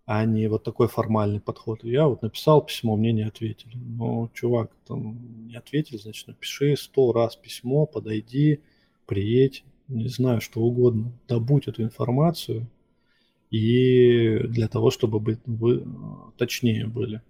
а 0.06 0.24
не 0.24 0.48
вот 0.48 0.64
такой 0.64 0.88
формальный 0.88 1.42
подход. 1.42 1.84
Я 1.84 2.08
вот 2.08 2.22
написал 2.22 2.66
письмо, 2.66 2.96
мне 2.96 3.12
не 3.12 3.24
ответили. 3.24 3.76
Ну, 3.76 4.30
чувак, 4.34 4.72
там 4.88 5.48
не 5.48 5.58
ответили, 5.58 5.98
значит, 5.98 6.28
напиши 6.28 6.78
сто 6.78 7.12
раз 7.12 7.36
письмо, 7.36 7.86
подойди, 7.86 8.62
приедь, 9.06 9.66
не 9.88 10.08
знаю, 10.08 10.42
что 10.42 10.62
угодно, 10.62 11.12
добудь 11.28 11.68
эту 11.68 11.84
информацию, 11.84 12.68
и 13.50 14.40
для 14.48 14.68
того, 14.68 14.92
чтобы 14.92 15.20
быть, 15.20 15.40
вы 15.46 15.86
точнее 16.38 16.88
были. 16.88 17.22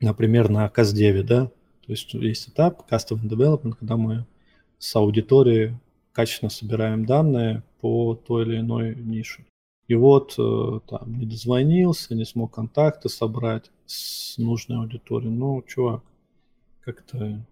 Например, 0.00 0.48
на 0.48 0.68
Каздеве, 0.68 1.22
да, 1.22 1.46
то 1.46 1.92
есть 1.92 2.14
есть 2.14 2.48
этап 2.48 2.90
Custom 2.90 3.22
Development, 3.22 3.74
когда 3.78 3.96
мы 3.96 4.26
с 4.78 4.94
аудитории 4.94 5.78
качественно 6.12 6.50
собираем 6.50 7.04
данные 7.04 7.62
по 7.80 8.14
той 8.14 8.44
или 8.44 8.60
иной 8.60 8.94
нише. 8.94 9.44
И 9.88 9.94
вот 9.96 10.34
э, 10.38 10.80
там 10.88 11.18
не 11.18 11.26
дозвонился, 11.26 12.14
не 12.14 12.24
смог 12.24 12.54
контакты 12.54 13.08
собрать 13.08 13.72
с 13.86 14.38
нужной 14.38 14.78
аудиторией. 14.78 15.32
Ну, 15.32 15.62
чувак, 15.66 16.04
как-то, 16.80 17.44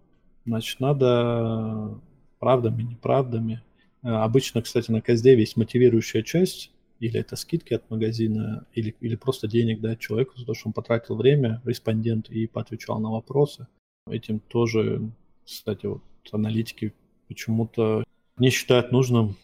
значит, 0.45 0.79
надо 0.79 1.99
правдами, 2.39 2.83
неправдами. 2.83 3.61
Э, 4.03 4.09
обычно, 4.09 4.61
кстати, 4.61 4.91
на 4.91 5.01
Каздеве 5.01 5.41
есть 5.41 5.57
мотивирующая 5.57 6.23
часть, 6.23 6.71
или 6.99 7.19
это 7.19 7.35
скидки 7.35 7.73
от 7.73 7.89
магазина, 7.89 8.65
или, 8.73 8.95
или 8.99 9.15
просто 9.15 9.47
денег 9.47 9.79
дать 9.81 9.99
человеку 9.99 10.37
за 10.37 10.45
то, 10.45 10.53
что 10.53 10.69
он 10.69 10.73
потратил 10.73 11.15
время, 11.15 11.61
респондент, 11.65 12.29
и 12.29 12.47
поотвечал 12.47 12.99
на 12.99 13.09
вопросы. 13.09 13.67
Этим 14.09 14.39
тоже, 14.39 15.09
кстати, 15.45 15.85
вот 15.85 16.03
аналитики 16.31 16.93
почему-то 17.27 18.03
не 18.37 18.49
считают 18.49 18.91
нужным 18.91 19.35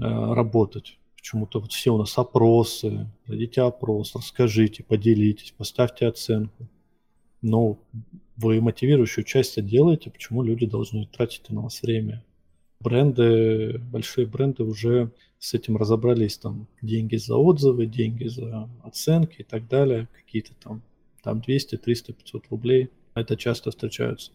э, 0.00 0.34
работать. 0.34 0.98
Почему-то 1.16 1.60
вот 1.60 1.72
все 1.72 1.92
у 1.92 1.98
нас 1.98 2.16
опросы, 2.18 3.06
дадите 3.26 3.62
опрос, 3.62 4.14
расскажите, 4.14 4.82
поделитесь, 4.82 5.54
поставьте 5.56 6.06
оценку. 6.06 6.66
Но 7.42 7.78
вы 8.36 8.60
мотивирующую 8.60 9.24
часть 9.24 9.62
делаете, 9.64 10.10
почему 10.10 10.42
люди 10.42 10.66
должны 10.66 11.06
тратить 11.06 11.48
на 11.50 11.62
вас 11.62 11.82
время? 11.82 12.24
Бренды, 12.82 13.78
большие 13.78 14.26
бренды 14.26 14.64
уже 14.64 15.10
с 15.38 15.54
этим 15.54 15.76
разобрались, 15.76 16.38
там 16.38 16.66
деньги 16.80 17.16
за 17.16 17.36
отзывы, 17.36 17.86
деньги 17.86 18.26
за 18.28 18.68
оценки 18.82 19.42
и 19.42 19.44
так 19.44 19.68
далее, 19.68 20.08
какие-то 20.12 20.54
там, 20.62 20.82
там 21.22 21.40
200, 21.40 21.76
300, 21.76 22.12
500 22.12 22.44
рублей. 22.50 22.90
Это 23.14 23.36
часто 23.36 23.70
встречаются 23.70 24.32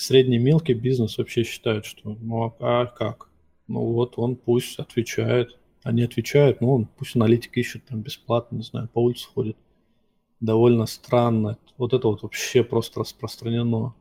средний 0.00 0.38
мелкий 0.38 0.74
бизнес 0.74 1.18
вообще 1.18 1.44
считает, 1.44 1.84
что 1.84 2.16
ну 2.20 2.54
а 2.58 2.86
как? 2.86 3.28
Ну 3.68 3.92
вот 3.92 4.14
он 4.16 4.36
пусть 4.36 4.78
отвечает. 4.78 5.58
Они 5.82 6.02
отвечают, 6.02 6.60
ну 6.60 6.74
он 6.74 6.86
пусть 6.86 7.16
аналитик 7.16 7.56
ищет 7.56 7.84
там 7.84 8.00
бесплатно, 8.00 8.56
не 8.56 8.62
знаю, 8.62 8.88
по 8.88 9.00
улице 9.00 9.28
ходит. 9.28 9.56
Довольно 10.40 10.86
странно. 10.86 11.58
Вот 11.76 11.92
это 11.92 12.08
вот 12.08 12.22
вообще 12.22 12.64
просто 12.64 13.00
распространено. 13.00 13.94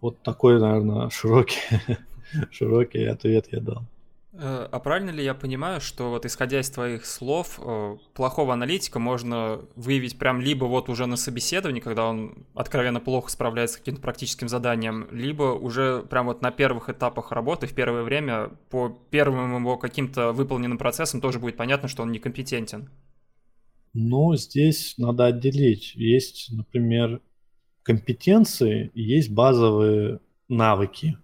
Вот 0.00 0.22
такой, 0.22 0.60
наверное, 0.60 1.08
широкий, 1.10 1.60
широкий 2.50 3.04
ответ 3.04 3.46
я 3.50 3.60
дал. 3.60 3.86
Э, 4.32 4.68
а 4.70 4.78
правильно 4.78 5.10
ли 5.10 5.24
я 5.24 5.34
понимаю, 5.34 5.80
что 5.80 6.10
вот 6.10 6.24
исходя 6.24 6.60
из 6.60 6.70
твоих 6.70 7.06
слов, 7.06 7.58
э, 7.60 7.96
плохого 8.14 8.52
аналитика 8.52 8.98
можно 8.98 9.60
выявить 9.74 10.18
прям 10.18 10.40
либо 10.40 10.66
вот 10.66 10.88
уже 10.88 11.06
на 11.06 11.16
собеседовании, 11.16 11.80
когда 11.80 12.06
он 12.06 12.46
откровенно 12.54 13.00
плохо 13.00 13.30
справляется 13.30 13.76
с 13.76 13.78
каким-то 13.78 14.00
практическим 14.00 14.48
заданием, 14.48 15.08
либо 15.10 15.54
уже 15.54 16.02
прям 16.02 16.26
вот 16.26 16.42
на 16.42 16.50
первых 16.50 16.88
этапах 16.88 17.32
работы, 17.32 17.66
в 17.66 17.74
первое 17.74 18.02
время, 18.02 18.50
по 18.70 18.96
первым 19.10 19.56
его 19.56 19.76
каким-то 19.76 20.32
выполненным 20.32 20.78
процессам 20.78 21.20
тоже 21.20 21.38
будет 21.38 21.56
понятно, 21.56 21.88
что 21.88 22.02
он 22.02 22.12
некомпетентен? 22.12 22.90
Ну, 23.94 24.36
здесь 24.36 24.94
надо 24.98 25.26
отделить. 25.26 25.94
Есть, 25.96 26.52
например, 26.52 27.20
компетенции 27.82 28.92
есть 28.94 29.32
базовые 29.32 30.20
навыки. 30.48 31.16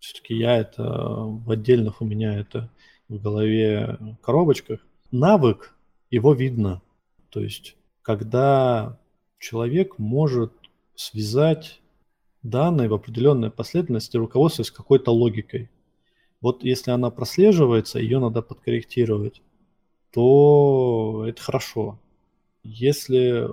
Все-таки 0.00 0.34
я 0.34 0.56
это 0.56 0.82
в 0.82 1.50
отдельных 1.50 2.00
у 2.00 2.04
меня 2.04 2.38
это 2.38 2.70
в 3.08 3.20
голове 3.20 3.98
коробочках. 4.22 4.80
Навык, 5.12 5.74
его 6.10 6.32
видно. 6.32 6.82
То 7.28 7.40
есть, 7.40 7.76
когда 8.02 8.98
человек 9.38 9.98
может 9.98 10.52
связать 10.94 11.80
данные 12.42 12.88
в 12.88 12.94
определенной 12.94 13.50
последовательности, 13.50 14.16
руководствуясь 14.16 14.70
какой-то 14.70 15.12
логикой. 15.12 15.70
Вот 16.40 16.64
если 16.64 16.90
она 16.90 17.10
прослеживается, 17.10 17.98
ее 17.98 18.18
надо 18.18 18.42
подкорректировать, 18.42 19.42
то 20.12 21.24
это 21.26 21.40
хорошо. 21.42 21.98
Если 22.62 23.46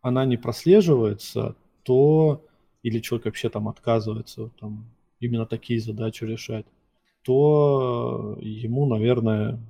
она 0.00 0.24
не 0.24 0.36
прослеживается, 0.36 1.56
то 1.82 2.42
или 2.82 2.98
человек 3.00 3.26
вообще 3.26 3.50
там 3.50 3.68
отказывается 3.68 4.50
там, 4.58 4.86
именно 5.20 5.46
такие 5.46 5.80
задачи 5.80 6.24
решать, 6.24 6.66
то 7.22 8.38
ему, 8.40 8.86
наверное, 8.86 9.60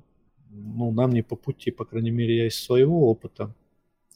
ну, 0.51 0.93
нам 0.93 1.13
не 1.13 1.23
по 1.23 1.37
пути, 1.37 1.71
по 1.71 1.85
крайней 1.85 2.11
мере, 2.11 2.39
я 2.39 2.47
из 2.47 2.63
своего 2.63 3.11
опыта. 3.11 3.55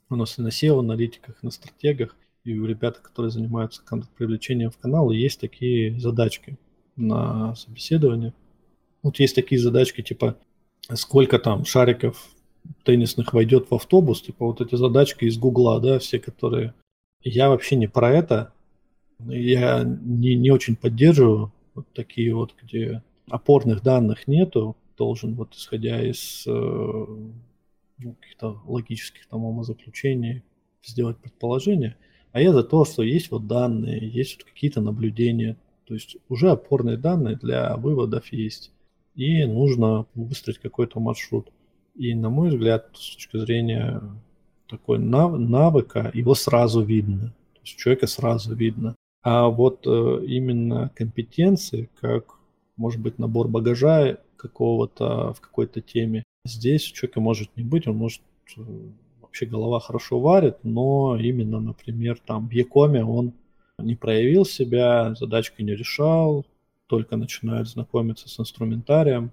У 0.08 0.16
нас 0.16 0.38
и 0.38 0.42
на 0.42 0.48
SEO-аналитиках, 0.48 1.42
на 1.42 1.50
стратегах, 1.50 2.16
и 2.44 2.58
у 2.58 2.66
ребят, 2.66 2.98
которые 2.98 3.30
занимаются 3.30 3.82
привлечением 4.16 4.70
в 4.70 4.78
канал, 4.78 5.10
есть 5.10 5.40
такие 5.40 5.98
задачки 5.98 6.56
на 6.96 7.54
собеседование. 7.54 8.32
Вот 9.02 9.18
есть 9.18 9.34
такие 9.34 9.60
задачки, 9.60 10.02
типа, 10.02 10.36
сколько 10.94 11.38
там 11.38 11.64
шариков 11.64 12.30
теннисных 12.84 13.32
войдет 13.32 13.70
в 13.70 13.74
автобус, 13.74 14.22
типа 14.22 14.46
вот 14.46 14.60
эти 14.60 14.74
задачки 14.76 15.24
из 15.24 15.38
Гугла, 15.38 15.80
да, 15.80 15.98
все, 15.98 16.18
которые... 16.18 16.74
Я 17.22 17.48
вообще 17.48 17.76
не 17.76 17.86
про 17.86 18.10
это, 18.12 18.53
я 19.28 19.84
не, 19.84 20.34
не 20.36 20.50
очень 20.50 20.76
поддерживаю 20.76 21.52
вот 21.74 21.86
такие 21.92 22.34
вот, 22.34 22.54
где 22.62 23.02
опорных 23.28 23.82
данных 23.82 24.26
нету, 24.26 24.76
должен 24.96 25.34
вот 25.34 25.54
исходя 25.54 26.02
из 26.02 26.44
э, 26.46 26.50
ну, 26.50 28.14
каких-то 28.20 28.60
логических 28.66 29.26
там 29.26 29.44
умозаключений 29.44 30.42
сделать 30.82 31.18
предположение. 31.18 31.96
А 32.32 32.40
я 32.40 32.52
за 32.52 32.62
то, 32.64 32.84
что 32.84 33.02
есть 33.02 33.30
вот 33.30 33.46
данные, 33.46 34.08
есть 34.08 34.36
вот 34.36 34.44
какие-то 34.44 34.80
наблюдения, 34.80 35.56
то 35.86 35.94
есть 35.94 36.16
уже 36.28 36.50
опорные 36.50 36.96
данные 36.96 37.36
для 37.36 37.76
выводов 37.76 38.32
есть. 38.32 38.72
И 39.14 39.44
нужно 39.44 40.06
выстроить 40.14 40.58
какой-то 40.58 40.98
маршрут. 40.98 41.50
И, 41.94 42.14
на 42.14 42.30
мой 42.30 42.48
взгляд, 42.48 42.90
с 42.94 43.14
точки 43.14 43.38
зрения 43.38 44.02
такой 44.68 44.98
навыка, 44.98 46.10
его 46.12 46.34
сразу 46.34 46.82
видно. 46.82 47.32
То 47.54 47.60
есть 47.62 47.76
человека 47.76 48.08
сразу 48.08 48.54
видно. 48.54 48.96
А 49.24 49.48
вот 49.48 49.86
э, 49.86 50.24
именно 50.26 50.90
компетенции, 50.94 51.88
как, 51.98 52.34
может 52.76 53.00
быть, 53.00 53.18
набор 53.18 53.48
багажа 53.48 54.18
какого-то 54.36 55.32
в 55.32 55.40
какой-то 55.40 55.80
теме, 55.80 56.24
здесь 56.44 56.90
у 56.90 56.94
человека 56.94 57.20
может 57.20 57.56
не 57.56 57.64
быть, 57.64 57.88
он 57.88 57.96
может 57.96 58.20
э, 58.58 58.60
вообще 59.22 59.46
голова 59.46 59.80
хорошо 59.80 60.20
варит, 60.20 60.56
но 60.62 61.16
именно, 61.18 61.58
например, 61.58 62.20
там 62.24 62.48
в 62.48 62.52
Якоме 62.52 63.02
он 63.02 63.32
не 63.78 63.96
проявил 63.96 64.44
себя, 64.44 65.14
задачки 65.14 65.62
не 65.62 65.74
решал, 65.74 66.44
только 66.86 67.16
начинает 67.16 67.66
знакомиться 67.66 68.28
с 68.28 68.38
инструментарием, 68.38 69.32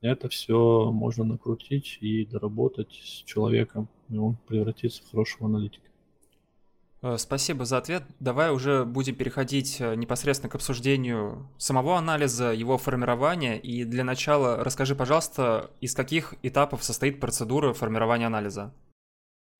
это 0.00 0.28
все 0.28 0.90
можно 0.92 1.22
накрутить 1.22 1.98
и 2.00 2.24
доработать 2.24 2.92
с 2.92 3.22
человеком, 3.24 3.88
и 4.08 4.16
он 4.16 4.36
превратится 4.48 5.04
в 5.04 5.10
хорошего 5.12 5.48
аналитика. 5.48 5.88
Э, 7.00 7.16
спасибо 7.16 7.64
за 7.64 7.78
ответ. 7.78 8.02
Давай 8.18 8.52
уже 8.52 8.84
будем 8.84 9.14
переходить 9.14 9.80
э, 9.80 9.94
непосредственно 9.94 10.50
к 10.50 10.54
обсуждению 10.56 11.48
самого 11.56 11.96
анализа, 11.96 12.52
его 12.52 12.76
формирования. 12.78 13.58
И 13.58 13.84
для 13.84 14.04
начала 14.04 14.62
расскажи, 14.64 14.94
пожалуйста, 14.94 15.70
из 15.80 15.94
каких 15.94 16.34
этапов 16.42 16.82
состоит 16.82 17.20
процедура 17.20 17.72
формирования 17.72 18.26
анализа? 18.26 18.72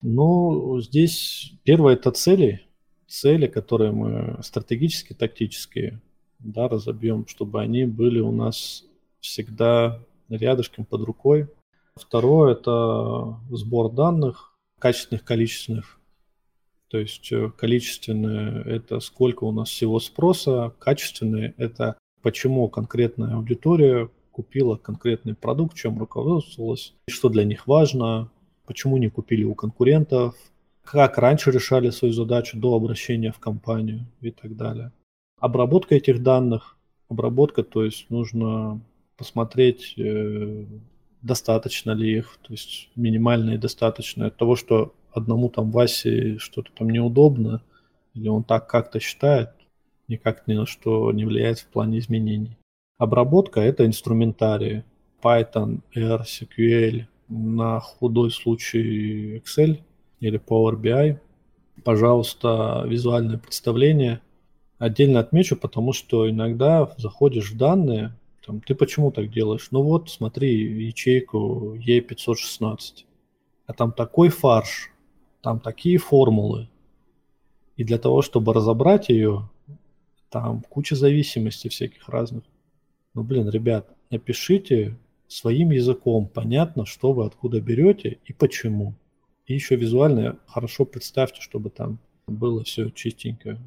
Ну, 0.01 0.79
здесь 0.81 1.53
первое 1.63 1.93
это 1.93 2.11
цели. 2.11 2.65
Цели, 3.07 3.47
которые 3.47 3.91
мы 3.91 4.37
стратегические, 4.43 5.17
тактические, 5.17 5.99
да, 6.37 6.67
разобьем, 6.67 7.25
чтобы 7.25 7.59
они 7.59 7.85
были 7.85 8.19
у 8.19 8.31
нас 8.31 8.83
всегда 9.19 9.99
рядышком 10.29 10.85
под 10.85 11.01
рукой. 11.01 11.47
Второе 11.95 12.53
это 12.53 13.39
сбор 13.49 13.91
данных, 13.91 14.53
качественных, 14.77 15.23
количественных 15.23 15.98
то 16.89 16.97
есть 16.97 17.31
э, 17.31 17.51
количественное– 17.55 18.63
это 18.65 18.99
сколько 18.99 19.43
у 19.43 19.51
нас 19.51 19.69
всего 19.69 19.99
спроса, 19.99 20.73
качественное– 20.79 21.53
это 21.57 21.97
почему 22.21 22.67
конкретная 22.67 23.35
аудитория 23.35 24.09
купила 24.31 24.75
конкретный 24.75 25.35
продукт, 25.35 25.75
чем 25.75 25.99
руководствовалась, 25.99 26.93
что 27.09 27.29
для 27.29 27.43
них 27.43 27.67
важно, 27.67 28.31
почему 28.65 28.97
не 28.97 29.09
купили 29.09 29.43
у 29.43 29.53
конкурентов, 29.53 30.35
как 30.83 31.17
раньше 31.17 31.51
решали 31.51 31.91
свою 31.91 32.13
задачу 32.13 32.57
до 32.57 32.75
обращения 32.75 33.31
в 33.31 33.39
компанию 33.39 34.05
и 34.21 34.31
так 34.31 34.55
далее. 34.55 34.91
Обработка 35.39 35.95
этих 35.95 36.23
данных, 36.23 36.77
обработка, 37.07 37.63
то 37.63 37.83
есть 37.83 38.09
нужно 38.09 38.81
посмотреть, 39.15 39.93
э, 39.97 40.65
достаточно 41.21 41.91
ли 41.91 42.17
их, 42.17 42.39
то 42.41 42.53
есть 42.53 42.89
минимально 42.95 43.51
и 43.51 43.57
достаточно 43.57 44.27
от 44.27 44.37
того, 44.37 44.55
что 44.55 44.93
одному 45.11 45.49
там 45.49 45.71
Васе 45.71 46.37
что-то 46.37 46.71
там 46.77 46.89
неудобно, 46.89 47.61
или 48.13 48.27
он 48.27 48.43
так 48.43 48.67
как-то 48.67 48.99
считает, 48.99 49.49
никак 50.07 50.47
ни 50.47 50.53
на 50.53 50.65
что 50.65 51.11
не 51.11 51.25
влияет 51.25 51.59
в 51.59 51.67
плане 51.67 51.99
изменений. 51.99 52.57
Обработка– 52.97 53.59
это 53.61 53.85
инструментарии. 53.85 54.83
Python, 55.21 55.81
R, 55.93 56.21
SQL, 56.21 57.05
на 57.27 57.79
худой 57.79 58.31
случай 58.31 59.37
Excel 59.37 59.79
или 60.19 60.39
Power 60.39 60.75
BI. 60.75 61.17
Пожалуйста, 61.83 62.83
визуальное 62.87 63.37
представление. 63.37 64.21
Отдельно 64.77 65.19
отмечу, 65.19 65.55
потому 65.55 65.93
что 65.93 66.29
иногда 66.29 66.93
заходишь 66.97 67.51
в 67.51 67.57
данные, 67.57 68.13
там, 68.45 68.61
ты 68.61 68.73
почему 68.73 69.11
так 69.11 69.29
делаешь? 69.29 69.67
Ну 69.71 69.83
вот, 69.83 70.09
смотри, 70.09 70.85
ячейку 70.87 71.75
E516, 71.75 73.05
а 73.67 73.73
там 73.73 73.91
такой 73.91 74.29
фарш, 74.29 74.91
там 75.41 75.59
такие 75.59 75.97
формулы. 75.97 76.69
И 77.77 77.83
для 77.83 77.97
того, 77.97 78.21
чтобы 78.21 78.53
разобрать 78.53 79.09
ее, 79.09 79.49
там 80.29 80.61
куча 80.69 80.95
зависимостей 80.95 81.69
всяких 81.69 82.09
разных. 82.09 82.43
Ну, 83.13 83.23
блин, 83.23 83.49
ребят, 83.49 83.89
напишите 84.09 84.97
своим 85.27 85.71
языком, 85.71 86.27
понятно, 86.27 86.85
что 86.85 87.13
вы 87.13 87.25
откуда 87.25 87.61
берете 87.61 88.19
и 88.25 88.33
почему. 88.33 88.95
И 89.45 89.53
еще 89.53 89.75
визуально 89.75 90.37
хорошо 90.45 90.85
представьте, 90.85 91.41
чтобы 91.41 91.69
там 91.69 91.99
было 92.27 92.63
все 92.63 92.89
чистенько. 92.89 93.57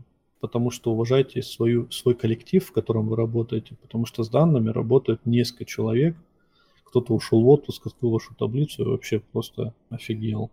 Потому 0.41 0.71
что 0.71 0.93
уважайте 0.93 1.41
свою, 1.43 1.91
свой 1.91 2.15
коллектив, 2.15 2.65
в 2.65 2.73
котором 2.73 3.09
вы 3.09 3.17
работаете, 3.17 3.77
потому 3.81 4.07
что 4.07 4.25
с 4.25 4.29
данными 4.29 4.71
работают 4.71 5.25
несколько 5.25 5.65
человек. 5.65 6.17
Кто-то 6.85 7.15
ушел 7.15 7.43
в 7.43 7.49
отпуск, 7.49 7.87
открыл 7.87 8.11
вашу 8.11 8.35
таблицу 8.35 8.83
и 8.83 8.87
вообще 8.87 9.21
просто 9.21 9.73
офигел 9.89 10.51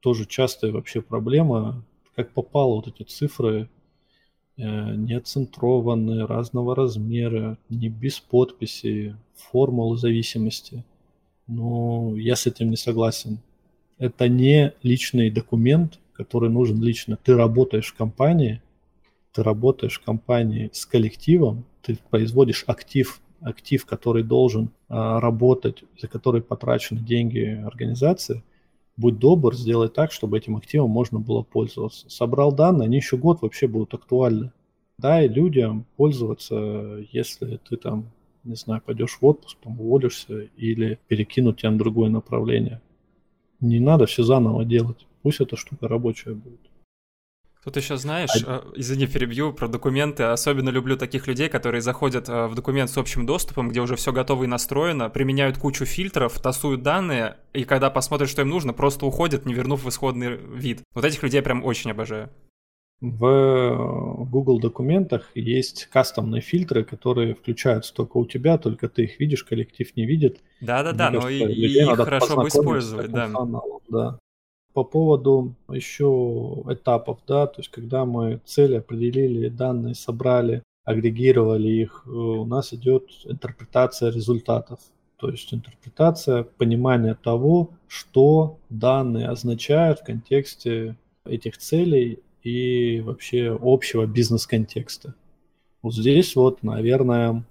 тоже 0.00 0.26
частая 0.26 0.72
вообще 0.72 1.00
проблема, 1.00 1.84
как 2.14 2.32
попало 2.32 2.76
вот 2.76 2.88
эти 2.88 3.02
цифры 3.02 3.68
э, 4.56 4.62
разного 6.26 6.74
размера, 6.74 7.58
не 7.68 7.88
без 7.88 8.20
подписи, 8.20 9.16
формулы 9.34 9.96
зависимости. 9.96 10.84
Но 11.46 12.16
я 12.16 12.36
с 12.36 12.46
этим 12.46 12.70
не 12.70 12.76
согласен. 12.76 13.38
Это 13.98 14.28
не 14.28 14.72
личный 14.82 15.30
документ, 15.30 15.98
который 16.12 16.50
нужен 16.50 16.82
лично. 16.82 17.18
Ты 17.22 17.34
работаешь 17.34 17.92
в 17.92 17.96
компании, 17.96 18.62
ты 19.32 19.42
работаешь 19.42 19.98
в 19.98 20.04
компании 20.04 20.70
с 20.72 20.86
коллективом, 20.86 21.64
ты 21.82 21.98
производишь 22.10 22.64
актив, 22.66 23.20
актив, 23.40 23.84
который 23.86 24.22
должен 24.22 24.70
а, 24.88 25.20
работать, 25.20 25.84
за 26.00 26.08
который 26.08 26.42
потрачены 26.42 27.00
деньги 27.00 27.62
организации, 27.64 28.42
будь 28.96 29.18
добр, 29.18 29.54
сделай 29.54 29.88
так, 29.88 30.12
чтобы 30.12 30.38
этим 30.38 30.56
активом 30.56 30.90
можно 30.90 31.18
было 31.18 31.42
пользоваться. 31.42 32.08
Собрал 32.10 32.52
данные, 32.52 32.86
они 32.86 32.96
еще 32.96 33.16
год 33.16 33.42
вообще 33.42 33.66
будут 33.66 33.94
актуальны. 33.94 34.52
Дай 34.98 35.28
людям 35.28 35.86
пользоваться, 35.96 37.04
если 37.10 37.58
ты 37.68 37.76
там, 37.76 38.10
не 38.44 38.54
знаю, 38.54 38.82
пойдешь 38.84 39.18
в 39.20 39.26
отпуск, 39.26 39.56
там 39.62 39.80
уволишься 39.80 40.48
или 40.56 40.98
перекинут 41.08 41.58
тебя 41.58 41.70
на 41.70 41.78
другое 41.78 42.10
направление. 42.10 42.80
Не 43.60 43.80
надо 43.80 44.06
все 44.06 44.22
заново 44.22 44.64
делать. 44.64 45.06
Пусть 45.22 45.40
эта 45.40 45.56
штука 45.56 45.88
рабочая 45.88 46.34
будет. 46.34 46.69
Тут 47.62 47.76
еще 47.76 47.96
знаешь, 47.96 48.30
а... 48.46 48.64
Э, 48.64 48.72
извини, 48.74 49.06
перебью 49.06 49.52
про 49.52 49.68
документы. 49.68 50.22
Особенно 50.24 50.70
люблю 50.70 50.96
таких 50.96 51.26
людей, 51.26 51.48
которые 51.48 51.82
заходят 51.82 52.28
э, 52.28 52.46
в 52.46 52.54
документ 52.54 52.88
с 52.90 52.96
общим 52.96 53.26
доступом, 53.26 53.68
где 53.68 53.80
уже 53.80 53.96
все 53.96 54.12
готово 54.12 54.44
и 54.44 54.46
настроено, 54.46 55.10
применяют 55.10 55.58
кучу 55.58 55.84
фильтров, 55.84 56.40
тасуют 56.40 56.82
данные, 56.82 57.36
и 57.52 57.64
когда 57.64 57.90
посмотрят, 57.90 58.30
что 58.30 58.42
им 58.42 58.48
нужно, 58.48 58.72
просто 58.72 59.04
уходят, 59.04 59.44
не 59.44 59.52
вернув 59.52 59.84
в 59.84 59.88
исходный 59.88 60.36
вид. 60.36 60.80
Вот 60.94 61.04
этих 61.04 61.22
людей 61.22 61.42
прям 61.42 61.62
очень 61.64 61.90
обожаю. 61.90 62.30
В 63.02 64.26
Google 64.30 64.60
документах 64.60 65.30
есть 65.34 65.86
кастомные 65.86 66.42
фильтры, 66.42 66.84
которые 66.84 67.34
включаются 67.34 67.94
только 67.94 68.18
у 68.18 68.26
тебя, 68.26 68.58
только 68.58 68.90
ты 68.90 69.04
их 69.04 69.18
видишь, 69.18 69.42
коллектив 69.42 69.94
не 69.96 70.04
видит. 70.04 70.40
Да-да-да, 70.60 71.10
но 71.10 71.28
и, 71.28 71.38
и 71.38 71.82
их 71.82 71.96
хорошо 71.96 72.36
бы 72.36 72.48
использовать, 72.48 73.10
да. 73.10 73.30
да. 73.88 74.18
По 74.72 74.84
поводу 74.84 75.54
еще 75.68 76.62
этапов, 76.68 77.18
да, 77.26 77.46
то 77.46 77.60
есть 77.60 77.70
когда 77.70 78.04
мы 78.04 78.40
цели 78.44 78.76
определили, 78.76 79.48
данные 79.48 79.94
собрали, 79.94 80.62
агрегировали 80.84 81.68
их, 81.68 82.04
э, 82.06 82.10
у 82.10 82.44
нас 82.44 82.72
идет 82.72 83.08
интерпретация 83.24 84.10
результатов. 84.10 84.78
То 85.16 85.28
есть 85.28 85.52
интерпретация, 85.52 86.44
понимание 86.44 87.14
того, 87.14 87.70
что 87.88 88.58
данные 88.70 89.28
означают 89.28 90.00
в 90.00 90.04
контексте 90.04 90.96
этих 91.26 91.58
целей 91.58 92.20
и 92.42 93.00
вообще 93.00 93.58
общего 93.60 94.06
бизнес-контекста. 94.06 95.14
Вот 95.82 95.94
здесь 95.94 96.36
вот, 96.36 96.62
наверное, 96.62 97.44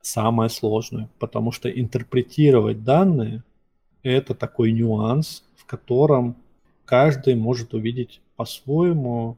самое 0.00 0.48
сложное, 0.48 1.10
потому 1.18 1.52
что 1.52 1.68
интерпретировать 1.68 2.84
данные– 2.84 3.42
это 4.02 4.34
такой 4.34 4.72
нюанс, 4.72 5.44
котором 5.66 6.36
каждый 6.84 7.34
может 7.34 7.74
увидеть 7.74 8.20
по-своему, 8.36 9.36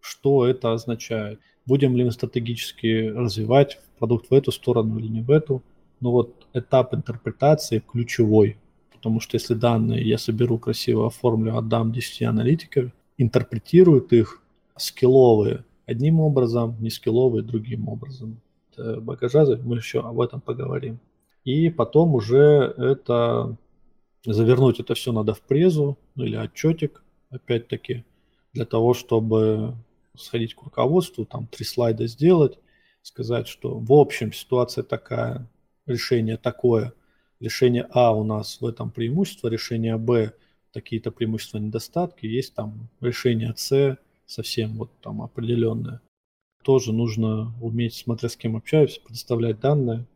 что 0.00 0.46
это 0.46 0.72
означает. 0.72 1.40
Будем 1.66 1.96
ли 1.96 2.04
мы 2.04 2.10
стратегически 2.10 3.08
развивать 3.08 3.78
продукт 4.02 4.30
в 4.30 4.34
эту 4.34 4.50
сторону 4.50 4.98
или 4.98 5.06
не 5.06 5.22
в 5.22 5.30
эту. 5.30 5.62
Но 6.00 6.10
вот 6.10 6.48
этап 6.52 6.92
интерпретации 6.92 7.78
ключевой, 7.78 8.56
потому 8.92 9.20
что 9.20 9.36
если 9.36 9.54
данные 9.54 10.02
я 10.02 10.18
соберу 10.18 10.58
красиво, 10.58 11.06
оформлю, 11.06 11.56
отдам 11.56 11.92
10 11.92 12.22
аналитиков, 12.22 12.90
интерпретируют 13.16 14.12
их 14.12 14.42
скилловые 14.76 15.64
одним 15.86 16.18
образом, 16.18 16.74
не 16.80 16.90
скилловые 16.90 17.44
другим 17.44 17.88
образом. 17.88 18.40
Это 18.72 19.00
багажа, 19.00 19.44
мы 19.62 19.76
еще 19.76 20.00
об 20.00 20.20
этом 20.20 20.40
поговорим. 20.40 20.98
И 21.44 21.70
потом 21.70 22.14
уже 22.14 22.74
это 22.76 23.56
завернуть 24.24 24.80
это 24.80 24.94
все 24.94 25.12
надо 25.12 25.34
в 25.34 25.40
презу 25.40 25.98
или 26.16 26.36
отчетик, 26.36 27.02
опять-таки, 27.30 28.04
для 28.52 28.64
того, 28.64 28.94
чтобы 28.94 29.74
сходить 30.16 30.54
к 30.54 30.62
руководству, 30.62 31.24
там 31.24 31.46
три 31.46 31.64
слайда 31.64 32.06
сделать, 32.06 32.58
сказать, 33.02 33.48
что 33.48 33.78
в 33.78 33.92
общем 33.92 34.32
ситуация 34.32 34.84
такая, 34.84 35.48
решение 35.86 36.36
такое, 36.36 36.92
решение 37.40 37.86
А 37.90 38.12
у 38.14 38.24
нас 38.24 38.60
в 38.60 38.66
этом 38.66 38.90
преимущество, 38.90 39.48
решение 39.48 39.96
Б 39.96 40.32
такие-то 40.72 41.10
преимущества, 41.10 41.58
недостатки, 41.58 42.26
есть 42.26 42.54
там 42.54 42.88
решение 43.00 43.54
С 43.56 43.98
совсем 44.26 44.76
вот 44.76 44.90
там 45.00 45.22
определенное. 45.22 46.00
Тоже 46.62 46.92
нужно 46.92 47.52
уметь, 47.60 47.94
смотря 47.94 48.28
с 48.28 48.36
кем 48.36 48.56
общаюсь, 48.56 48.98
предоставлять 48.98 49.60
данные. 49.60 50.06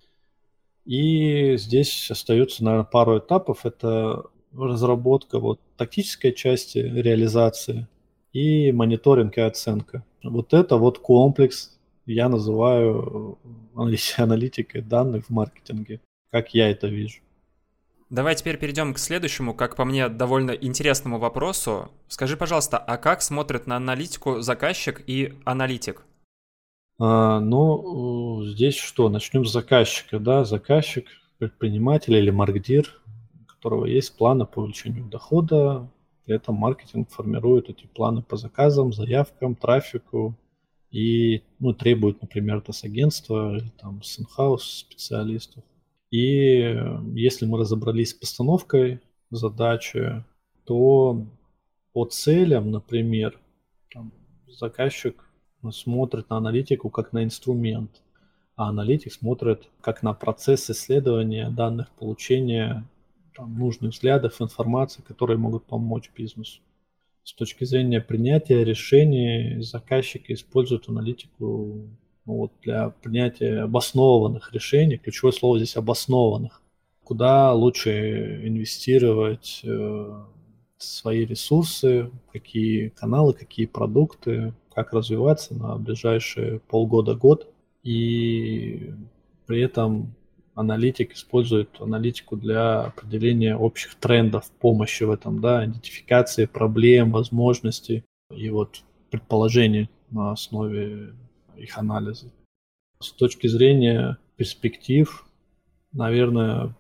И 0.87 1.57
здесь 1.57 2.11
остается, 2.11 2.64
наверное, 2.64 2.85
пару 2.85 3.18
этапов. 3.18 3.66
Это 3.66 4.25
разработка 4.53 5.38
вот 5.38 5.61
тактической 5.77 6.33
части 6.33 6.79
реализации 6.79 7.88
и 8.33 8.72
мониторинг 8.72 9.37
и 9.37 9.40
оценка. 9.40 10.05
Вот 10.22 10.55
это 10.55 10.77
вот 10.77 11.01
комплекс, 11.01 11.77
я 12.07 12.29
называю 12.29 13.38
аналитикой 14.16 14.83
данных 14.83 15.27
в 15.27 15.31
маркетинге, 15.31 16.01
как 16.31 16.55
я 16.55 16.70
это 16.70 16.87
вижу. 16.87 17.20
Давай 18.09 18.37
теперь 18.37 18.57
перейдем 18.57 18.94
к 18.94 18.99
следующему, 18.99 19.53
как 19.53 19.75
по 19.75 19.85
мне, 19.85 20.09
довольно 20.09 20.53
интересному 20.53 21.18
вопросу. 21.18 21.90
Скажи, 22.07 22.37
пожалуйста, 22.37 22.79
а 22.79 22.99
как 22.99 23.20
смотрят 23.20 23.66
на 23.66 23.77
аналитику 23.77 24.42
заказчик 24.42 25.03
и 25.09 25.35
аналитик? 25.44 26.05
А, 26.99 27.41
ну, 27.41 28.45
здесь 28.45 28.77
что? 28.77 29.09
Начнем 29.09 29.45
с 29.45 29.53
заказчика, 29.53 30.19
да? 30.19 30.45
Заказчик, 30.45 31.07
предприниматель 31.39 32.15
или 32.15 32.31
маркдир, 32.31 33.01
у 33.43 33.45
которого 33.45 33.85
есть 33.85 34.17
планы 34.17 34.47
по 34.47 34.61
увеличению 34.61 35.05
дохода. 35.05 35.91
При 36.25 36.35
этом 36.37 36.57
маркетинг 36.57 37.11
формирует 37.11 37.69
эти 37.69 37.87
планы 37.87 38.23
по 38.23 38.37
заказам, 38.37 38.93
заявкам, 38.93 39.55
трафику 39.55 40.37
и 40.91 41.43
ну, 41.59 41.75
требует, 41.75 42.23
например, 42.23 42.59
это 42.59 42.73
с 42.73 42.85
агентства 42.85 43.57
или 43.57 43.71
там 43.81 44.03
с 44.03 44.19
инхаус 44.19 44.79
специалистов. 44.79 45.63
И 46.11 46.61
э, 46.61 46.99
если 47.15 47.45
мы 47.45 47.59
разобрались 47.59 48.11
с 48.11 48.15
постановкой 48.15 49.01
задачи, 49.31 50.25
то 50.65 51.27
по 51.93 52.07
целям, 52.07 52.71
например, 52.71 53.39
там, 53.93 54.13
заказчик 54.49 55.26
смотрит 55.72 56.31
на 56.31 56.37
аналитику 56.37 56.90
как 56.90 57.12
на 57.12 57.24
инструмент, 57.24 58.02
а 58.57 58.68
аналитик 58.68 59.12
смотрит 59.12 59.68
как 59.81 60.02
на 60.02 60.12
процесс 60.14 60.70
исследования 60.70 61.50
данных, 61.50 61.90
получения 61.98 62.85
там, 63.35 63.59
нужных 63.59 63.92
взглядов, 63.92 64.40
информации, 64.40 65.02
которые 65.02 65.37
могут 65.37 65.64
помочь 65.64 66.11
бизнесу. 66.16 66.61
С 67.22 67.33
точки 67.33 67.64
зрения 67.64 68.00
принятия 68.00 68.64
решений 68.64 69.61
заказчики 69.61 70.33
используют 70.33 70.88
аналитику 70.88 71.88
ну, 72.24 72.35
вот 72.35 72.52
для 72.62 72.90
принятия 72.90 73.62
обоснованных 73.62 74.52
решений, 74.52 74.96
ключевое 74.96 75.33
слово 75.33 75.59
здесь 75.59 75.76
обоснованных, 75.76 76.62
куда 77.05 77.52
лучше 77.52 78.46
инвестировать 78.46 79.61
э, 79.64 80.24
свои 80.79 81.24
ресурсы, 81.24 82.11
какие 82.33 82.88
каналы, 82.88 83.33
какие 83.33 83.66
продукты, 83.66 84.52
как 84.77 84.93
развиваться 84.93 85.55
на 85.55 85.77
ближайшие 85.77 86.61
полгода-год. 86.61 87.51
И 87.83 88.93
при 89.47 89.62
этом 89.62 90.15
аналитик 90.55 91.15
использует 91.15 91.81
аналитику 91.81 92.37
для 92.37 92.83
определения 92.83 93.57
общих 93.57 93.95
трендов, 93.95 94.51
помощи 94.61 95.05
в 95.05 95.11
этом, 95.11 95.41
да, 95.41 95.65
идентификации 95.65 96.45
проблем, 96.45 97.11
возможностей 97.11 98.05
и 98.31 98.51
вот 98.51 98.83
предположений 99.11 99.89
на 100.11 100.33
основе 100.33 101.15
их 101.57 101.79
анализа. 101.79 102.31
С 103.01 103.12
точки 103.12 103.47
зрения 103.47 104.19
перспектив, 104.37 105.27
наверное, 105.93 106.75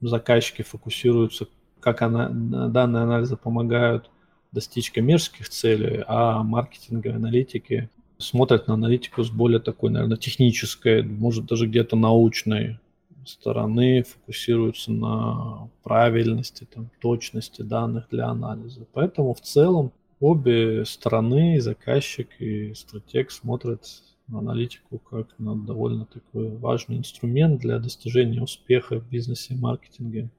заказчики 0.00 0.62
фокусируются, 0.62 1.46
как 1.78 2.00
она, 2.00 2.30
данные 2.30 3.02
анализа 3.02 3.36
помогают 3.36 4.10
достичь 4.52 4.90
коммерческих 4.90 5.48
целей, 5.48 6.04
а 6.06 6.42
маркетинговые 6.42 7.16
аналитики 7.16 7.90
смотрят 8.18 8.68
на 8.68 8.74
аналитику 8.74 9.22
с 9.24 9.30
более 9.30 9.60
такой, 9.60 9.90
наверное, 9.90 10.16
технической, 10.16 11.02
может 11.02 11.46
даже 11.46 11.66
где-то 11.66 11.96
научной 11.96 12.78
стороны, 13.26 14.02
фокусируются 14.02 14.92
на 14.92 15.68
правильности, 15.82 16.66
там, 16.72 16.90
точности 17.00 17.62
данных 17.62 18.08
для 18.10 18.28
анализа. 18.28 18.86
Поэтому 18.92 19.34
в 19.34 19.40
целом 19.40 19.92
обе 20.20 20.84
стороны, 20.84 21.60
заказчик 21.60 22.28
и 22.38 22.74
стратег, 22.74 23.30
смотрят 23.30 23.86
на 24.28 24.38
аналитику 24.38 24.98
как 24.98 25.28
на 25.38 25.56
довольно 25.56 26.06
такой 26.06 26.48
важный 26.56 26.98
инструмент 26.98 27.60
для 27.60 27.78
достижения 27.78 28.40
успеха 28.40 29.00
в 29.00 29.08
бизнесе 29.08 29.54
и 29.54 29.58
маркетинге. 29.58 30.30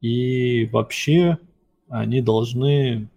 И 0.00 0.68
вообще 0.72 1.38
они 1.88 2.20
должны 2.20 3.08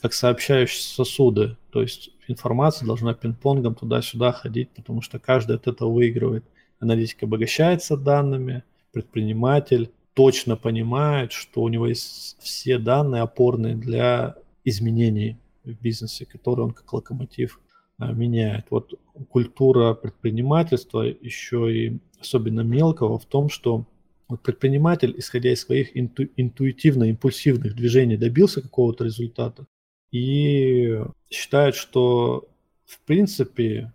как 0.00 0.12
сообщающие 0.12 0.82
сосуды, 0.82 1.56
то 1.70 1.82
есть 1.82 2.10
информация 2.28 2.86
должна 2.86 3.14
пинг-понгом 3.14 3.74
туда-сюда 3.74 4.32
ходить, 4.32 4.70
потому 4.70 5.02
что 5.02 5.18
каждый 5.18 5.56
от 5.56 5.66
этого 5.66 5.92
выигрывает. 5.92 6.44
Аналитик 6.78 7.22
обогащается 7.24 7.96
данными, 7.96 8.62
предприниматель 8.92 9.90
точно 10.14 10.56
понимает, 10.56 11.32
что 11.32 11.62
у 11.62 11.68
него 11.68 11.86
есть 11.86 12.36
все 12.40 12.78
данные 12.78 13.22
опорные 13.22 13.74
для 13.74 14.36
изменений 14.64 15.38
в 15.64 15.72
бизнесе, 15.72 16.26
которые 16.26 16.66
он 16.66 16.72
как 16.72 16.92
локомотив 16.92 17.60
а, 17.98 18.12
меняет. 18.12 18.66
Вот 18.70 18.94
культура 19.28 19.94
предпринимательства 19.94 21.02
еще 21.02 21.74
и 21.74 21.98
особенно 22.20 22.62
мелкого 22.62 23.18
в 23.18 23.26
том, 23.26 23.48
что 23.48 23.86
вот 24.30 24.42
предприниматель, 24.42 25.14
исходя 25.18 25.52
из 25.52 25.60
своих 25.60 25.96
инту, 25.96 26.24
интуитивно-импульсивных 26.36 27.74
движений, 27.74 28.16
добился 28.16 28.62
какого-то 28.62 29.04
результата 29.04 29.66
и 30.10 31.00
считает, 31.28 31.74
что 31.74 32.48
в 32.86 33.00
принципе 33.00 33.92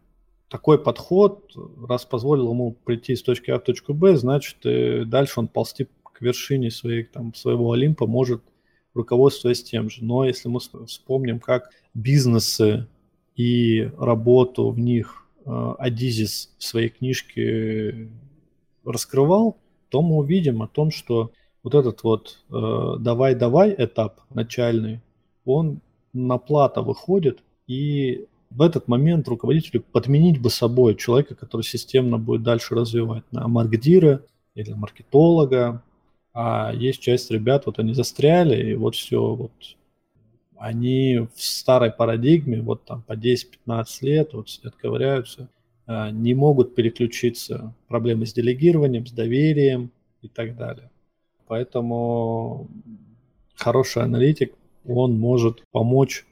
такой 0.49 0.81
подход, 0.81 1.51
раз 1.87 2.05
позволил 2.05 2.51
ему 2.51 2.73
прийти 2.73 3.15
с 3.15 3.23
точки 3.23 3.51
А 3.51 3.59
в 3.59 3.63
точку 3.63 3.93
Б, 3.93 4.15
значит, 4.15 4.57
дальше 5.09 5.39
он 5.39 5.47
ползти 5.47 5.87
к 6.03 6.21
вершине 6.21 6.71
своей, 6.71 7.03
там, 7.03 7.33
своего 7.33 7.71
Олимпа 7.71 8.07
может 8.07 8.41
руководствуясь 8.93 9.63
тем 9.63 9.89
же. 9.89 10.03
Но 10.03 10.25
если 10.25 10.47
мы 10.47 10.59
вспомним, 10.87 11.39
как 11.39 11.69
бизнесы 11.93 12.87
и 13.35 13.91
работу 13.99 14.69
в 14.69 14.79
них 14.79 15.27
э, 15.45 15.73
Адизис 15.77 16.55
в 16.57 16.63
своей 16.63 16.89
книжке 16.89 18.09
раскрывал, 18.85 19.57
то 19.89 20.01
мы 20.01 20.17
увидим 20.17 20.61
о 20.61 20.67
том, 20.67 20.91
что 20.91 21.31
вот 21.63 21.73
этот 21.73 22.03
вот 22.03 22.39
э, 22.51 22.95
давай-давай 22.99 23.73
этап 23.77 24.21
начальный, 24.29 25.01
он 25.45 25.79
на 26.13 26.37
плата 26.37 26.81
выходит 26.81 27.39
И 27.67 28.25
в 28.49 28.61
этот 28.61 28.87
момент 28.87 29.27
руководителю 29.27 29.81
подменить 29.81 30.41
бы 30.41 30.49
собой 30.49 30.95
человека, 30.95 31.35
который 31.35 31.63
системно 31.63 32.17
будет 32.17 32.43
дальше 32.43 32.75
развивать 32.75 33.23
на 33.31 33.47
маркетира 33.47 34.21
или 34.53 34.71
маркетолога. 34.73 35.83
А 36.33 36.71
есть 36.73 37.01
часть 37.01 37.31
ребят, 37.31 37.65
вот 37.65 37.79
они 37.79 37.93
застряли, 37.93 38.71
и 38.71 38.75
вот 38.75 38.95
все, 38.95 39.35
вот 39.35 39.51
они 40.57 41.27
в 41.33 41.41
старой 41.41 41.91
парадигме, 41.91 42.61
вот 42.61 42.85
там 42.85 43.01
по 43.01 43.13
10-15 43.13 43.85
лет, 44.01 44.33
вот 44.33 44.49
сидят, 44.49 44.75
ковыряются, 44.75 45.49
не 45.87 46.33
могут 46.33 46.75
переключиться. 46.75 47.73
Проблемы 47.87 48.25
с 48.25 48.33
делегированием, 48.33 49.05
с 49.05 49.11
доверием 49.11 49.91
и 50.21 50.27
так 50.27 50.55
далее. 50.57 50.89
Поэтому 51.47 52.67
хороший 53.55 54.03
аналитик, 54.03 54.53
он 54.85 55.17
может 55.17 55.63
помочь 55.71 56.25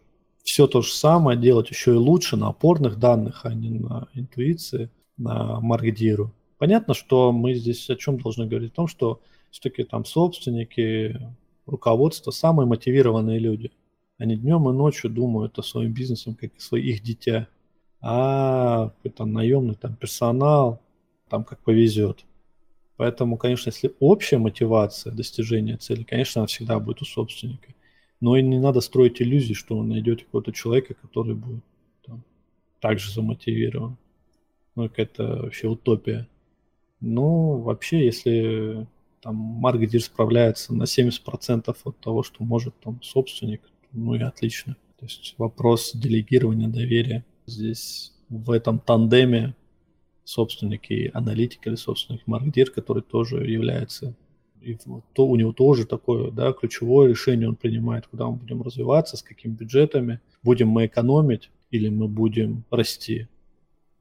все 0.43 0.67
то 0.67 0.81
же 0.81 0.91
самое 0.91 1.39
делать 1.39 1.69
еще 1.69 1.93
и 1.93 1.97
лучше 1.97 2.35
на 2.35 2.49
опорных 2.49 2.99
данных, 2.99 3.45
а 3.45 3.53
не 3.53 3.69
на 3.69 4.07
интуиции, 4.13 4.89
на 5.17 5.59
маркетиру. 5.59 6.33
Понятно, 6.57 6.93
что 6.93 7.31
мы 7.31 7.53
здесь 7.55 7.89
о 7.89 7.95
чем 7.95 8.19
должны 8.19 8.47
говорить? 8.47 8.73
О 8.73 8.75
том, 8.75 8.87
что 8.87 9.21
все-таки 9.51 9.83
там 9.83 10.05
собственники, 10.05 11.19
руководство 11.65 12.31
самые 12.31 12.67
мотивированные 12.67 13.39
люди. 13.39 13.71
Они 14.17 14.35
днем 14.35 14.69
и 14.69 14.73
ночью 14.73 15.09
думают 15.09 15.57
о 15.59 15.63
своем 15.63 15.93
бизнесе, 15.93 16.35
как 16.39 16.55
о 16.55 16.59
своих 16.61 17.01
дитя. 17.01 17.47
А 18.05 18.89
какой-то 18.89 19.23
наемный 19.23 19.75
там 19.75 19.95
персонал, 19.95 20.81
там 21.29 21.45
как 21.45 21.59
повезет. 21.59 22.25
Поэтому, 22.97 23.37
конечно, 23.37 23.69
если 23.69 23.95
общая 24.01 24.37
мотивация 24.37 25.13
достижения 25.13 25.77
цели, 25.77 26.03
конечно, 26.03 26.41
она 26.41 26.47
всегда 26.47 26.79
будет 26.79 27.01
у 27.01 27.05
собственника. 27.05 27.73
Но 28.19 28.35
и 28.35 28.43
не 28.43 28.59
надо 28.59 28.81
строить 28.81 29.21
иллюзии, 29.21 29.53
что 29.53 29.77
вы 29.77 29.85
найдете 29.85 30.25
какого-то 30.25 30.51
человека, 30.51 30.95
который 30.95 31.33
будет 31.33 31.63
там, 32.05 32.23
также 32.81 33.09
замотивирован. 33.09 33.97
Ну, 34.75 34.89
какая-то 34.89 35.43
вообще 35.43 35.67
утопия. 35.67 36.27
Ну, 36.99 37.59
вообще, 37.59 38.03
если 38.03 38.85
там 39.21 39.35
маркетинг 39.35 40.03
справляется 40.03 40.73
на 40.73 40.83
70% 40.83 41.75
от 41.83 41.99
того, 41.99 42.23
что 42.23 42.43
может 42.43 42.77
там 42.81 43.01
собственник, 43.01 43.61
ну 43.93 44.13
и 44.15 44.21
отлично. 44.21 44.75
То 44.99 45.05
есть 45.05 45.35
вопрос 45.37 45.93
делегирования 45.93 46.67
доверия 46.67 47.23
здесь 47.45 48.13
в 48.29 48.51
этом 48.51 48.79
тандеме 48.79 49.55
собственник 50.23 50.89
и 50.89 51.11
аналитик 51.13 51.67
или 51.67 51.75
собственник 51.75 52.25
маркетир, 52.25 52.71
который 52.71 53.03
тоже 53.03 53.45
является 53.45 54.15
и 54.63 54.77
то 55.13 55.27
у 55.27 55.35
него 55.35 55.51
тоже 55.51 55.85
такое, 55.85 56.31
да, 56.31 56.53
ключевое 56.53 57.09
решение 57.09 57.49
он 57.49 57.55
принимает, 57.55 58.07
куда 58.07 58.27
мы 58.27 58.37
будем 58.37 58.61
развиваться, 58.61 59.17
с 59.17 59.21
какими 59.21 59.51
бюджетами, 59.51 60.21
будем 60.41 60.69
мы 60.69 60.85
экономить 60.85 61.51
или 61.69 61.89
мы 61.89 62.07
будем 62.07 62.63
расти. 62.71 63.27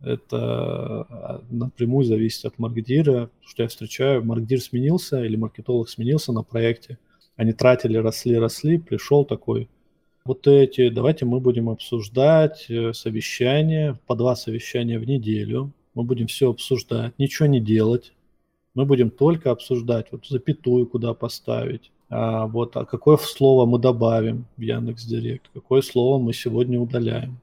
Это 0.01 0.39
а, 0.39 1.45
напрямую 1.51 2.05
зависит 2.05 2.45
от 2.45 2.59
маркетира, 2.59 3.31
что 3.45 3.63
я 3.65 3.69
встречаю, 3.69 4.25
маркетир 4.25 4.61
сменился 4.61 5.25
или 5.25 5.37
маркетолог 5.37 5.89
сменился 5.89 6.33
на 6.33 6.43
проекте, 6.43 6.99
они 7.37 7.53
тратили, 7.53 7.97
росли, 7.97 8.39
росли, 8.39 8.79
пришел 8.79 9.25
такой, 9.25 9.69
вот 10.25 10.47
эти, 10.47 10.89
давайте 10.89 11.25
мы 11.25 11.41
будем 11.41 11.69
обсуждать 11.69 12.67
э, 12.69 12.93
совещания, 12.93 13.99
по 14.07 14.15
два 14.15 14.37
совещания 14.37 14.99
в 14.99 15.07
неделю, 15.07 15.73
мы 15.95 16.05
будем 16.05 16.27
все 16.27 16.51
обсуждать, 16.51 17.19
ничего 17.19 17.47
не 17.47 17.61
делать, 17.61 18.13
мы 18.75 18.85
будем 18.85 19.11
только 19.11 19.51
обсуждать, 19.51 20.07
вот 20.13 20.27
запятую 20.27 20.87
куда 20.87 21.15
поставить, 21.15 21.91
а 22.09 22.47
вот 22.47 22.77
а 22.77 22.85
какое 22.85 23.17
слово 23.17 23.67
мы 23.67 23.79
добавим 23.79 24.47
в 24.57 24.61
Яндекс 24.61 25.05
Директ, 25.05 25.51
какое 25.53 25.83
слово 25.83 26.23
мы 26.23 26.33
сегодня 26.33 26.79
удаляем. 26.79 27.39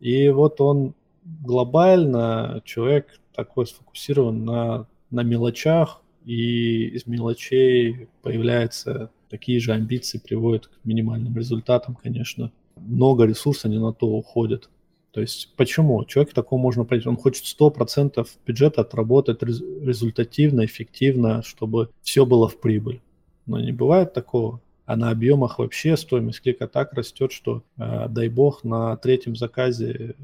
И 0.00 0.28
вот 0.30 0.60
он 0.60 0.94
глобально, 1.24 2.62
человек 2.64 3.20
такой 3.34 3.66
сфокусирован 3.66 4.44
на, 4.44 4.86
на 5.10 5.22
мелочах, 5.22 6.02
и 6.24 6.88
из 6.88 7.06
мелочей 7.06 8.08
появляются 8.22 9.10
такие 9.28 9.60
же 9.60 9.72
амбиции, 9.72 10.18
приводят 10.18 10.66
к 10.66 10.84
минимальным 10.84 11.36
результатам, 11.36 11.94
конечно. 11.94 12.52
Много 12.76 13.24
ресурсов 13.24 13.70
не 13.70 13.78
на 13.78 13.92
то 13.92 14.06
уходит. 14.06 14.68
То 15.12 15.20
есть 15.20 15.54
почему? 15.56 16.04
Человек 16.04 16.32
такому 16.34 16.62
можно 16.62 16.84
пройти, 16.84 17.08
он 17.08 17.16
хочет 17.16 17.44
100% 17.44 18.26
бюджета 18.46 18.82
отработать 18.82 19.42
результативно, 19.42 20.64
эффективно, 20.64 21.42
чтобы 21.42 21.90
все 22.02 22.26
было 22.26 22.48
в 22.48 22.60
прибыль. 22.60 23.00
Но 23.46 23.58
не 23.58 23.72
бывает 23.72 24.12
такого. 24.12 24.60
А 24.84 24.96
на 24.96 25.10
объемах 25.10 25.58
вообще 25.58 25.96
стоимость 25.96 26.40
клика 26.40 26.66
так 26.66 26.92
растет, 26.94 27.32
что, 27.32 27.62
э, 27.76 28.06
дай 28.08 28.28
бог, 28.28 28.64
на 28.64 28.96
третьем 28.96 29.36
заказе 29.36 30.14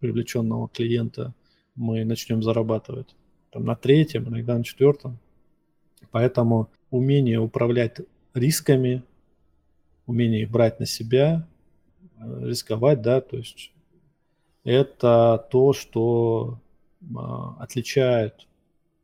привлеченного 0.00 0.68
клиента 0.68 1.34
мы 1.76 2.04
начнем 2.04 2.42
зарабатывать. 2.42 3.14
Там 3.52 3.64
на 3.64 3.76
третьем, 3.76 4.28
иногда 4.28 4.56
на 4.56 4.64
четвертом. 4.64 5.18
Поэтому 6.10 6.70
умение 6.90 7.38
управлять 7.38 7.98
рисками, 8.34 9.02
умение 10.06 10.42
их 10.42 10.50
брать 10.50 10.80
на 10.80 10.86
себя, 10.86 11.46
э, 12.18 12.48
рисковать, 12.48 13.02
да, 13.02 13.20
то 13.20 13.36
есть 13.36 13.72
это 14.64 15.46
то, 15.50 15.72
что 15.72 16.58
а, 17.16 17.56
отличает 17.58 18.46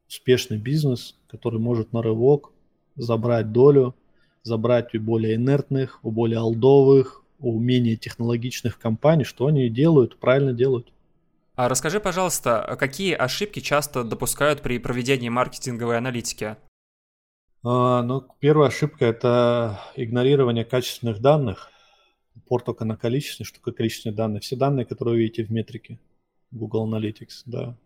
успешный 0.08 0.58
бизнес, 0.58 1.16
который 1.28 1.58
может 1.58 1.92
на 1.92 2.02
рывок 2.02 2.52
забрать 2.94 3.52
долю, 3.52 3.94
забрать 4.42 4.94
у 4.94 5.00
более 5.00 5.36
инертных, 5.36 6.00
у 6.02 6.10
более 6.10 6.38
алдовых, 6.38 7.22
у 7.38 7.58
менее 7.58 7.96
технологичных 7.96 8.78
компаний, 8.78 9.24
что 9.24 9.46
они 9.46 9.68
делают, 9.68 10.18
правильно 10.18 10.52
делают. 10.52 10.92
А 11.54 11.68
расскажи, 11.68 12.00
пожалуйста, 12.00 12.76
какие 12.78 13.14
ошибки 13.14 13.60
часто 13.60 14.04
допускают 14.04 14.60
при 14.62 14.78
проведении 14.78 15.30
маркетинговой 15.30 15.96
аналитики? 15.96 16.56
А, 17.68 18.02
ну, 18.02 18.24
первая 18.38 18.68
ошибка– 18.68 19.04
это 19.06 19.80
игнорирование 19.96 20.64
качественных 20.64 21.20
данных 21.20 21.72
упор 22.36 22.62
только 22.62 22.84
на 22.84 22.96
количественные, 22.96 23.48
что 23.48 23.58
такое 23.58 23.74
количественные 23.74 24.14
данные. 24.14 24.40
Все 24.40 24.54
данные, 24.54 24.86
которые 24.86 25.14
вы 25.14 25.22
видите 25.22 25.42
в 25.42 25.50
метрике 25.50 25.98
Google 26.52 26.88
Analytics, 26.88 27.42
да, 27.44 27.76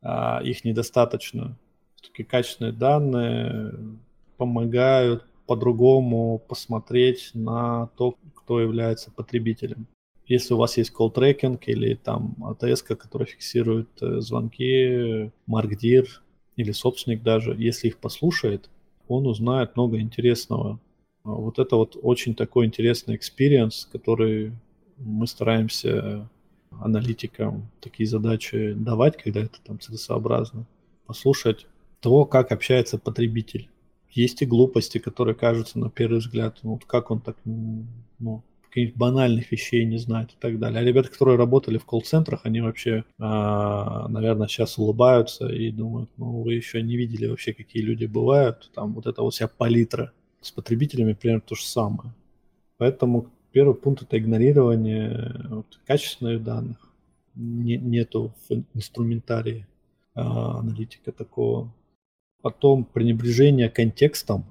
а 0.00 0.40
их 0.42 0.64
недостаточно. 0.64 1.58
Все-таки 1.96 2.24
качественные 2.24 2.72
данные 2.72 3.74
помогают 4.38 5.26
по-другому 5.46 6.38
посмотреть 6.38 7.32
на 7.34 7.88
то, 7.98 8.16
кто 8.36 8.58
является 8.58 9.10
потребителем. 9.10 9.86
Если 10.24 10.54
у 10.54 10.56
вас 10.56 10.78
есть 10.78 10.94
call 10.98 11.12
tracking 11.12 11.62
или 11.66 11.94
там 11.94 12.36
АТС, 12.42 12.82
который 12.82 13.26
фиксирует 13.26 13.90
э, 14.00 14.20
звонки, 14.20 15.30
маркдир 15.46 16.22
или 16.56 16.72
собственник 16.72 17.22
даже, 17.22 17.54
если 17.54 17.88
их 17.88 17.98
послушает, 17.98 18.70
он 19.08 19.26
узнает 19.26 19.76
много 19.76 20.00
интересного 20.00 20.80
а 21.26 21.30
вот 21.30 21.58
это 21.58 21.74
вот 21.74 21.96
очень 22.00 22.36
такой 22.36 22.66
интересный 22.66 23.16
experience, 23.16 23.88
который 23.90 24.52
мы 24.96 25.26
стараемся 25.26 26.28
аналитикам 26.70 27.68
такие 27.80 28.08
задачи 28.08 28.74
давать, 28.74 29.16
когда 29.16 29.40
это 29.40 29.60
там 29.64 29.80
целесообразно. 29.80 30.66
Послушать 31.04 31.66
то, 32.00 32.26
как 32.26 32.52
общается 32.52 32.96
потребитель. 32.96 33.68
Есть 34.08 34.42
и 34.42 34.46
глупости, 34.46 34.98
которые 34.98 35.34
кажутся 35.34 35.80
на 35.80 35.90
первый 35.90 36.20
взгляд, 36.20 36.60
ну, 36.62 36.74
вот 36.74 36.84
как 36.84 37.10
он 37.10 37.20
так, 37.20 37.36
ну, 37.44 38.44
каких-нибудь 38.68 38.96
банальных 38.96 39.50
вещей 39.52 39.84
не 39.84 39.98
знает 39.98 40.30
и 40.30 40.36
так 40.38 40.58
далее. 40.58 40.80
А 40.80 40.84
ребята, 40.84 41.10
которые 41.10 41.38
работали 41.38 41.78
в 41.78 41.84
колл-центрах, 41.84 42.40
они 42.44 42.60
вообще, 42.60 43.04
а, 43.18 44.08
наверное, 44.08 44.48
сейчас 44.48 44.78
улыбаются 44.78 45.48
и 45.48 45.70
думают, 45.70 46.10
ну, 46.16 46.42
вы 46.42 46.54
еще 46.54 46.82
не 46.82 46.96
видели 46.96 47.26
вообще, 47.26 47.52
какие 47.52 47.82
люди 47.82 48.06
бывают. 48.06 48.70
Там 48.74 48.94
вот 48.94 49.06
это 49.06 49.22
вот 49.22 49.34
вся 49.34 49.48
палитра 49.48 50.12
с 50.40 50.50
потребителями 50.50 51.14
примерно 51.14 51.42
то 51.42 51.54
же 51.54 51.64
самое. 51.64 52.14
Поэтому 52.78 53.30
первый 53.52 53.74
пункт 53.74 54.02
это 54.02 54.18
игнорирование 54.18 55.46
вот, 55.48 55.80
качественных 55.86 56.42
данных. 56.44 56.76
Не, 57.34 57.76
нету 57.76 58.34
в 58.48 58.54
инструментарии 58.74 59.66
а, 60.14 60.58
аналитика 60.58 61.12
такого. 61.12 61.72
Потом 62.42 62.84
пренебрежение 62.84 63.68
контекстом. 63.68 64.44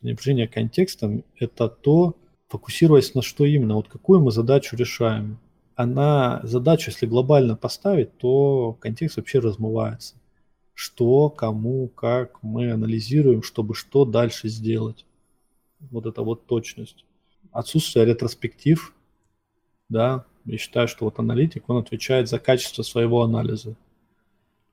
Пренебрежение 0.00 0.48
контекстом– 0.48 1.24
это 1.38 1.68
то, 1.68 2.16
фокусируясь 2.48 3.14
на 3.14 3.22
что 3.22 3.44
именно, 3.44 3.74
вот 3.74 3.88
какую 3.88 4.20
мы 4.20 4.30
задачу 4.30 4.76
решаем. 4.76 5.38
Она 5.74 6.40
задачу, 6.42 6.90
если 6.90 7.06
глобально 7.06 7.56
поставить, 7.56 8.16
то 8.18 8.72
контекст 8.80 9.16
вообще 9.18 9.40
размывается. 9.40 10.14
Что, 10.72 11.30
кому, 11.30 11.88
как 11.88 12.42
мы 12.42 12.70
анализируем, 12.70 13.42
чтобы 13.42 13.74
что 13.74 14.04
дальше 14.04 14.48
сделать 14.48 15.04
вот 15.80 16.06
эта 16.06 16.22
вот 16.22 16.46
точность. 16.46 17.04
Отсутствие 17.52 18.04
ретроспектив, 18.04 18.94
да, 19.88 20.24
я 20.44 20.58
считаю, 20.58 20.88
что 20.88 21.04
вот 21.04 21.18
аналитик, 21.18 21.68
он 21.68 21.78
отвечает 21.78 22.28
за 22.28 22.38
качество 22.38 22.82
своего 22.82 23.22
анализа. 23.22 23.74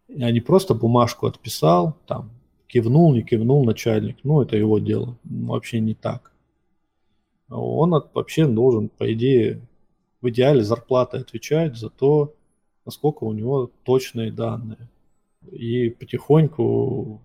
Я 0.08 0.32
не 0.32 0.42
просто 0.42 0.74
бумажку 0.74 1.26
отписал, 1.26 1.98
там, 2.06 2.30
кивнул, 2.68 3.14
не 3.14 3.24
кивнул 3.24 3.66
начальник, 3.66 4.18
ну, 4.24 4.42
это 4.42 4.58
его 4.58 4.80
дело, 4.80 5.18
вообще 5.24 5.80
не 5.80 5.96
так. 5.96 6.33
Он 7.50 7.94
от, 7.94 8.14
вообще 8.16 8.48
должен, 8.48 8.90
по 8.90 9.12
идее, 9.14 9.62
в 10.22 10.30
идеале 10.30 10.64
зарплатой 10.64 11.22
отвечать 11.22 11.76
за 11.76 11.90
то, 11.90 12.34
насколько 12.86 13.24
у 13.24 13.34
него 13.34 13.72
точные 13.84 14.32
данные. 14.32 14.90
И 15.52 15.90
потихоньку 15.90 17.22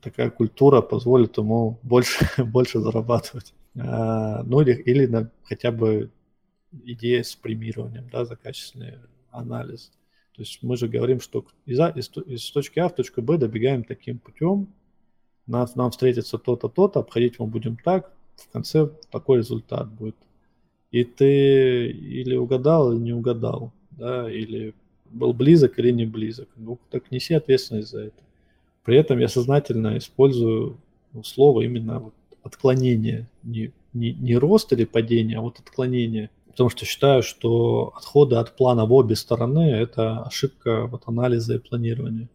такая 0.00 0.30
культура 0.30 0.80
позволит 0.80 1.36
ему 1.38 1.78
больше, 1.82 2.26
больше 2.44 2.80
зарабатывать. 2.80 3.54
А, 3.78 4.42
ну 4.44 4.60
или, 4.60 4.72
или 4.72 5.06
на, 5.06 5.30
хотя 5.44 5.70
бы 5.70 6.10
идея 6.72 7.22
с 7.22 7.34
премированием 7.34 8.08
да, 8.10 8.24
за 8.24 8.36
качественный 8.36 8.98
анализ. 9.30 9.92
То 10.34 10.42
есть 10.42 10.62
мы 10.62 10.76
же 10.76 10.88
говорим, 10.88 11.20
что 11.20 11.44
из, 11.66 11.80
а, 11.80 11.90
из, 11.90 12.10
из 12.26 12.50
точки 12.50 12.78
А 12.78 12.88
в 12.88 12.94
точку 12.94 13.22
Б 13.22 13.38
добегаем 13.38 13.84
таким 13.84 14.18
путем, 14.18 14.68
нам, 15.46 15.66
нам 15.74 15.90
встретится 15.90 16.38
то-то, 16.38 16.68
то-то, 16.68 17.00
обходить 17.00 17.38
мы 17.38 17.46
будем 17.46 17.76
так, 17.76 18.12
в 18.38 18.48
конце 18.52 18.88
такой 19.10 19.38
результат 19.38 19.90
будет. 19.90 20.16
И 20.90 21.04
ты 21.04 21.88
или 21.88 22.36
угадал, 22.36 22.92
или 22.92 23.00
не 23.00 23.12
угадал, 23.12 23.72
да, 23.90 24.30
или 24.30 24.74
был 25.10 25.32
близок 25.32 25.78
или 25.78 25.90
не 25.90 26.06
близок. 26.06 26.48
Ну, 26.56 26.78
так 26.90 27.10
неси 27.10 27.34
ответственность 27.34 27.90
за 27.90 28.04
это. 28.04 28.22
При 28.84 28.96
этом 28.96 29.18
я 29.18 29.28
сознательно 29.28 29.98
использую 29.98 30.78
ну, 31.12 31.22
слово 31.22 31.62
именно 31.62 31.98
вот 31.98 32.14
отклонение, 32.42 33.28
не, 33.42 33.72
не, 33.92 34.12
не 34.14 34.36
рост 34.36 34.72
или 34.72 34.84
падение, 34.84 35.38
а 35.38 35.42
вот 35.42 35.58
отклонение. 35.58 36.30
Потому 36.46 36.70
что 36.70 36.86
считаю, 36.86 37.22
что 37.22 37.92
отходы 37.96 38.36
от 38.36 38.56
плана 38.56 38.86
в 38.86 38.92
обе 38.92 39.14
стороны– 39.14 39.70
это 39.72 40.22
ошибка 40.22 40.86
вот 40.86 41.02
анализа 41.06 41.56
и 41.56 41.58
планирования. 41.58 42.28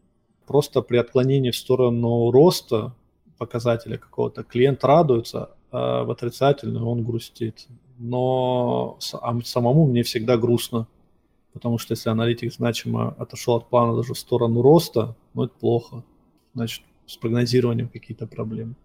Просто 0.46 0.82
при 0.82 0.98
отклонении 0.98 1.52
в 1.52 1.58
сторону 1.58 2.32
роста 2.32 2.94
показателя 3.38 3.98
какого-то 3.98 4.44
клиент 4.44 4.84
радуется, 4.84 5.52
в 5.74 6.12
отрицательную 6.12 6.86
он 6.86 7.04
грустит. 7.04 7.68
Но 7.98 8.98
а 9.14 9.40
самому 9.44 9.88
мне 9.88 10.04
всегда 10.04 10.38
грустно, 10.38 10.88
потому 11.54 11.78
что 11.78 11.94
если 11.94 12.10
аналитик 12.10 12.54
значимо 12.54 13.16
отошел 13.18 13.56
от 13.56 13.70
плана 13.70 13.96
даже 13.96 14.14
в 14.14 14.18
сторону 14.18 14.62
роста, 14.62 15.16
ну 15.34 15.44
это 15.44 15.54
плохо. 15.60 16.04
Значит, 16.54 16.84
с 17.06 17.18
прогнозированием 17.18 17.90
какие-то 17.90 18.28
проблемы. 18.28 18.76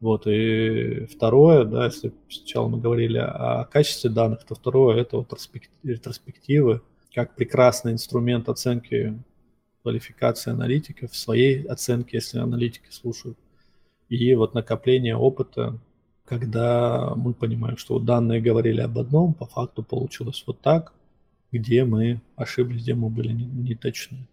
Вот, 0.00 0.26
и 0.26 1.06
второе, 1.06 1.64
да, 1.64 1.86
если 1.86 2.12
сначала 2.28 2.68
мы 2.68 2.78
говорили 2.78 3.18
о 3.18 3.64
качестве 3.64 4.10
данных, 4.10 4.44
то 4.44 4.54
второе– 4.54 4.96
это 5.00 5.16
вот 5.16 5.32
ретроспективы, 5.82 6.82
как 7.14 7.34
прекрасный 7.34 7.92
инструмент 7.92 8.48
оценки 8.50 9.18
квалификации 9.82 10.50
аналитиков, 10.50 11.16
своей 11.16 11.62
оценки, 11.62 12.16
если 12.16 12.38
аналитики 12.38 12.90
слушают, 12.90 13.38
и 14.10 14.34
вот 14.34 14.52
накопление 14.52 15.16
опыта, 15.16 15.78
когда 16.26 17.14
мы 17.14 17.32
понимаем, 17.32 17.76
что 17.76 17.98
данные 17.98 18.40
говорили 18.40 18.80
об 18.80 18.98
одном, 18.98 19.32
по 19.32 19.46
факту 19.46 19.82
получилось 19.82 20.42
вот 20.46 20.60
так, 20.60 20.92
где 21.52 21.84
мы 21.84 22.20
ошиблись, 22.34 22.82
где 22.82 22.94
мы 22.94 23.08
были 23.08 23.32
не, 23.32 23.44
не 23.44 23.74
точны. 23.74 24.26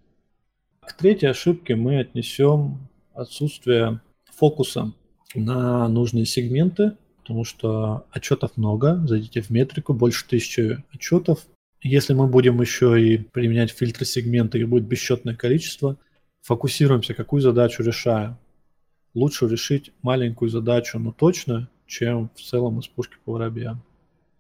К 0.82 0.94
третьей 0.94 1.30
ошибке 1.30 1.76
мы 1.76 2.00
отнесем 2.00 2.90
отсутствие 3.14 4.02
фокуса 4.26 4.92
на 5.36 5.88
нужные 5.88 6.26
сегменты, 6.26 6.98
потому 7.22 7.46
что 7.46 8.06
отчетов 8.12 8.58
много. 8.58 9.02
Зайдите 9.08 9.42
в 9.42 9.50
метрику, 9.50 9.94
больше 9.94 10.28
тысячи 10.28 10.84
отчетов. 10.92 11.46
Если 11.82 12.14
мы 12.14 12.28
будем 12.28 12.60
еще 12.62 13.02
и 13.02 13.18
применять 13.18 13.72
фильтры 13.72 14.06
сегмента, 14.06 14.58
их 14.58 14.68
будет 14.68 14.86
бесчетное 14.86 15.36
количество, 15.36 15.98
фокусируемся, 16.42 17.14
какую 17.14 17.42
задачу 17.42 17.84
решаем. 17.84 18.38
Лучше 19.14 19.48
решить 19.48 19.92
маленькую 20.02 20.50
задачу, 20.50 20.98
но 20.98 21.12
точно, 21.12 21.70
чем 21.94 22.32
в 22.36 22.42
целом 22.42 22.80
из 22.80 22.88
пушки 22.88 23.16
по 23.24 23.34
воробьям. 23.34 23.84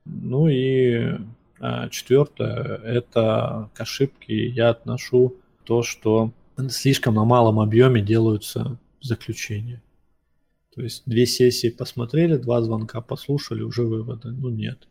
Ну 0.06 0.48
и 0.48 1.20
а, 1.60 1.88
четвертое, 1.90 2.78
это 2.84 3.70
к 3.76 3.82
ошибке 3.82 4.48
я 4.48 4.70
отношу 4.70 5.36
то, 5.64 5.84
что 5.84 6.34
слишком 6.70 7.14
на 7.14 7.26
малом 7.26 7.60
объеме 7.60 8.02
делаются 8.02 8.80
заключения. 9.02 9.84
То 10.74 10.82
есть 10.82 11.04
две 11.06 11.28
сессии 11.28 11.70
посмотрели, 11.70 12.38
два 12.38 12.62
звонка 12.64 13.02
послушали, 13.02 13.62
уже 13.62 13.84
выводы. 13.84 14.32
Ну 14.32 14.50
нет. 14.50 14.88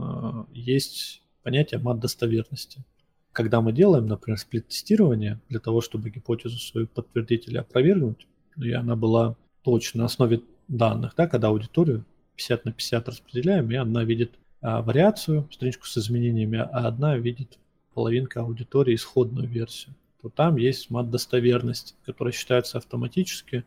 А, 0.00 0.46
есть 0.54 1.22
понятие 1.42 1.80
мат 1.80 1.98
достоверности. 1.98 2.84
Когда 3.32 3.60
мы 3.60 3.72
делаем, 3.72 4.06
например, 4.06 4.38
сплит-тестирование 4.38 5.40
для 5.48 5.58
того, 5.58 5.80
чтобы 5.80 6.10
гипотезу 6.10 6.58
свою 6.58 6.86
подтвердить 6.86 7.48
или 7.48 7.56
опровергнуть, 7.56 8.28
и 8.56 8.70
она 8.70 8.94
была 8.94 9.36
точно 9.62 9.98
на 10.00 10.04
основе 10.06 10.42
данных, 10.68 11.14
да, 11.16 11.26
когда 11.26 11.48
аудиторию 11.48 12.04
50 12.36 12.64
на 12.64 12.72
50 12.72 13.08
распределяем, 13.08 13.70
и 13.70 13.74
она 13.74 14.04
видит 14.04 14.38
а, 14.60 14.82
вариацию, 14.82 15.48
страничку 15.50 15.86
с 15.86 15.98
изменениями, 15.98 16.58
а 16.58 16.86
одна 16.86 17.16
видит 17.16 17.58
половинка 17.94 18.40
аудитории 18.40 18.94
исходную 18.94 19.48
версию, 19.48 19.94
то 20.22 20.28
там 20.28 20.56
есть 20.56 20.90
мат 20.90 21.10
достоверность, 21.10 21.96
которая 22.04 22.32
считается 22.32 22.78
автоматически 22.78 23.64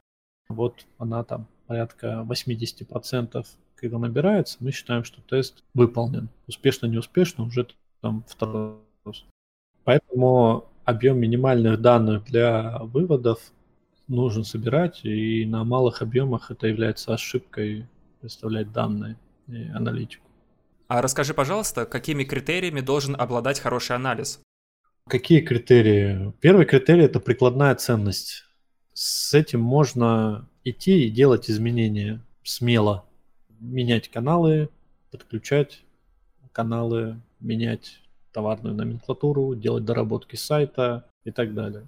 вот 0.55 0.85
она 0.97 1.23
там 1.23 1.47
порядка 1.67 2.25
80%, 2.29 3.45
когда 3.75 3.97
набирается, 3.97 4.57
мы 4.59 4.71
считаем, 4.71 5.03
что 5.03 5.21
тест 5.21 5.63
выполнен. 5.73 6.29
Успешно, 6.47 6.87
неуспешно, 6.87 7.45
уже 7.45 7.67
там 8.01 8.23
второй 8.27 8.75
вопрос. 8.97 9.25
Поэтому 9.83 10.65
объем 10.85 11.19
минимальных 11.19 11.81
данных 11.81 12.25
для 12.25 12.79
выводов 12.79 13.39
нужно 14.11 14.43
собирать, 14.43 15.03
и 15.03 15.45
на 15.45 15.63
малых 15.63 16.01
объемах 16.01 16.51
это 16.51 16.67
является 16.67 17.13
ошибкой 17.13 17.87
представлять 18.19 18.71
данные 18.71 19.17
и 19.47 19.63
аналитику. 19.73 20.27
А 20.87 21.01
расскажи, 21.01 21.33
пожалуйста, 21.33 21.85
какими 21.85 22.23
критериями 22.23 22.81
должен 22.81 23.15
обладать 23.15 23.59
хороший 23.59 23.95
анализ? 23.95 24.41
Какие 25.07 25.41
критерии? 25.41 26.33
Первый 26.41 26.65
критерий– 26.65 27.03
это 27.05 27.19
прикладная 27.19 27.73
ценность 27.75 28.45
с 28.93 29.33
этим 29.33 29.61
можно 29.61 30.47
идти 30.63 31.05
и 31.05 31.09
делать 31.09 31.49
изменения 31.49 32.21
смело. 32.43 33.05
Менять 33.59 34.09
каналы, 34.09 34.69
подключать 35.11 35.83
каналы, 36.51 37.19
менять 37.39 38.01
товарную 38.31 38.75
номенклатуру, 38.75 39.55
делать 39.55 39.85
доработки 39.85 40.35
сайта 40.35 41.09
и 41.23 41.31
так 41.31 41.53
далее. 41.53 41.87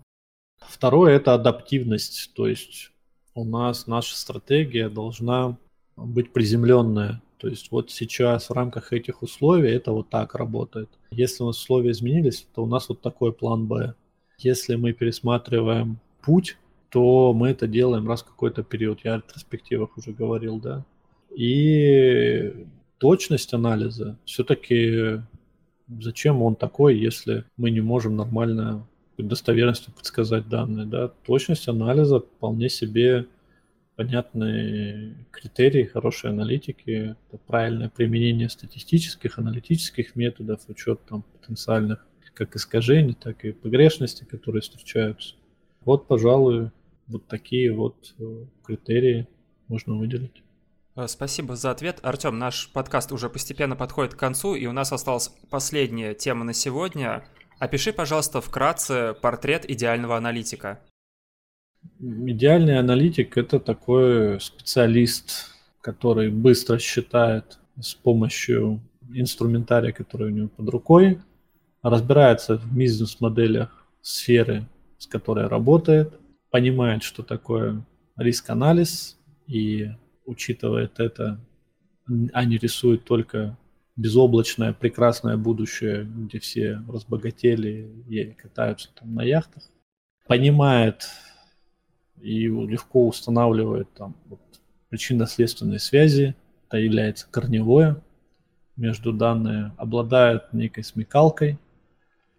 Второе– 0.69 1.13
это 1.15 1.33
адаптивность, 1.33 2.31
то 2.33 2.47
есть 2.47 2.91
у 3.35 3.43
нас 3.43 3.87
наша 3.87 4.15
стратегия 4.15 4.89
должна 4.89 5.57
быть 5.95 6.33
приземленная. 6.33 7.21
То 7.37 7.49
есть 7.49 7.71
вот 7.71 7.91
сейчас 7.91 8.49
в 8.49 8.53
рамках 8.53 8.93
этих 8.93 9.21
условий 9.21 9.69
это 9.69 9.91
вот 9.91 10.09
так 10.09 10.35
работает. 10.35 10.89
Если 11.11 11.43
у 11.43 11.47
нас 11.47 11.57
условия 11.57 11.91
изменились, 11.91 12.47
то 12.55 12.63
у 12.63 12.67
нас 12.67 12.87
вот 12.89 13.01
такой 13.01 13.33
план 13.33 13.67
Б. 13.67 13.95
Если 14.37 14.75
мы 14.75 14.93
пересматриваем 14.93 15.99
путь, 16.21 16.57
то 16.89 17.33
мы 17.33 17.49
это 17.49 17.67
делаем 17.67 18.07
раз 18.07 18.21
в 18.21 18.27
какой-то 18.27 18.63
период. 18.63 18.99
Я 19.03 19.15
о 19.15 19.17
ретроспективах 19.17 19.97
уже 19.97 20.11
говорил, 20.11 20.59
да. 20.59 20.85
И 21.35 22.65
точность 22.97 23.53
анализа 23.53 24.17
все-таки 24.25 25.21
зачем 25.99 26.41
он 26.41 26.55
такой, 26.55 26.97
если 26.97 27.45
мы 27.57 27.71
не 27.71 27.81
можем 27.81 28.15
нормально 28.15 28.87
достоверностью 29.17 29.93
подсказать 29.93 30.49
данные, 30.49 30.85
да? 30.85 31.07
Точность 31.07 31.67
анализа 31.67 32.19
вполне 32.19 32.69
себе 32.69 33.27
понятные 33.95 35.15
критерии 35.31 35.83
хорошей 35.83 36.31
аналитики, 36.31 37.15
это 37.29 37.37
правильное 37.45 37.89
применение 37.89 38.49
статистических, 38.49 39.37
аналитических 39.37 40.15
методов, 40.15 40.61
учет 40.67 40.99
там 41.07 41.23
потенциальных 41.23 42.05
как 42.33 42.55
искажений, 42.55 43.13
так 43.13 43.45
и 43.45 43.51
погрешностей, 43.51 44.25
которые 44.25 44.61
встречаются. 44.61 45.35
Вот, 45.85 46.07
пожалуй, 46.07 46.71
вот 47.07 47.27
такие 47.27 47.71
вот 47.71 48.15
э, 48.17 48.45
критерии 48.63 49.27
можно 49.67 49.95
выделить. 49.95 50.41
Э, 50.95 51.07
спасибо 51.07 51.55
за 51.55 51.71
ответ. 51.71 51.99
Артем, 52.01 52.39
наш 52.39 52.71
подкаст 52.71 53.11
уже 53.11 53.29
постепенно 53.29 53.75
подходит 53.75 54.15
к 54.15 54.19
концу, 54.19 54.55
и 54.55 54.65
у 54.65 54.71
нас 54.71 54.91
осталась 54.91 55.29
последняя 55.49 56.13
тема 56.13 56.43
на 56.43 56.53
сегодня. 56.53 57.23
Опиши, 57.59 57.93
пожалуйста, 57.93 58.41
вкратце 58.41 59.13
портрет 59.21 59.69
идеального 59.69 60.17
аналитика. 60.17 60.79
Идеальный 61.99 62.79
аналитик– 62.79 63.37
это 63.37 63.59
такой 63.59 64.39
специалист, 64.41 65.51
который 65.81 66.29
быстро 66.29 66.79
считает 66.79 67.59
с 67.79 67.93
помощью 67.93 68.81
инструментария, 69.13 69.91
который 69.91 70.27
у 70.27 70.31
него 70.31 70.47
под 70.47 70.69
рукой, 70.69 71.19
разбирается 71.81 72.57
в 72.57 72.75
бизнес-моделях 72.75 73.85
сферы, 74.01 74.65
с 74.97 75.07
которой 75.07 75.47
работает, 75.47 76.13
понимает, 76.49 77.03
что 77.03 77.23
такое 77.23 77.85
риск-анализ, 78.17 79.17
и 79.47 79.89
учитывает 80.25 80.99
это, 80.99 81.39
а 82.33 82.45
не 82.45 82.57
рисует 82.57 83.03
только 83.03 83.57
безоблачное, 83.95 84.73
прекрасное 84.73 85.37
будущее, 85.37 86.03
где 86.03 86.39
все 86.39 86.81
разбогатели 86.87 88.03
и 88.07 88.31
катаются 88.31 88.89
там 88.99 89.13
на 89.13 89.23
яхтах. 89.23 89.63
Понимает 90.27 91.07
и 92.21 92.47
легко 92.47 93.07
устанавливает 93.07 93.93
там 93.93 94.15
вот, 94.25 94.39
причинно-следственные 94.89 95.79
связи, 95.79 96.35
это 96.67 96.77
является 96.77 97.27
корневое. 97.29 98.01
между 98.75 99.13
данными, 99.13 99.71
обладает 99.77 100.51
некой 100.51 100.83
смекалкой, 100.83 101.59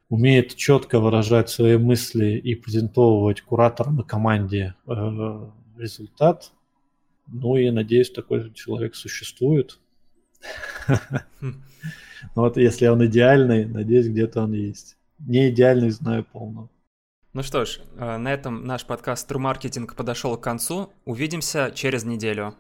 умеет 0.09 0.57
четко 0.57 0.99
выражать 0.99 1.49
свои 1.49 1.77
мысли 1.77 2.37
и 2.37 2.57
презентовывать 2.57 3.43
кураторам 3.43 4.01
и 4.01 4.05
команде 4.05 4.75
э, 4.87 5.51
результат. 5.77 6.51
Ну 7.29 7.57
и 7.57 7.71
надеюсь, 7.71 8.11
такой 8.11 8.53
человек 8.53 8.97
существует. 8.97 9.79
Вот 12.35 12.57
если 12.57 12.87
он 12.87 13.05
идеальный, 13.07 13.67
надеюсь, 13.67 14.09
где-то 14.09 14.43
он 14.43 14.55
есть. 14.55 14.97
Не 15.19 15.51
идеальный, 15.51 15.91
знаю 15.91 16.25
полно. 16.25 16.71
Ну 17.33 17.43
что 17.43 17.65
ж, 17.65 17.81
э, 17.97 18.17
на 18.17 18.33
этом 18.33 18.65
наш 18.65 18.85
подкаст 18.85 19.31
True 19.31 19.41
Marketing 19.41 19.93
подошел 19.95 20.37
к 20.37 20.41
концу. 20.41 20.93
Увидимся 21.05 21.71
через 21.75 22.05
неделю. 22.05 22.55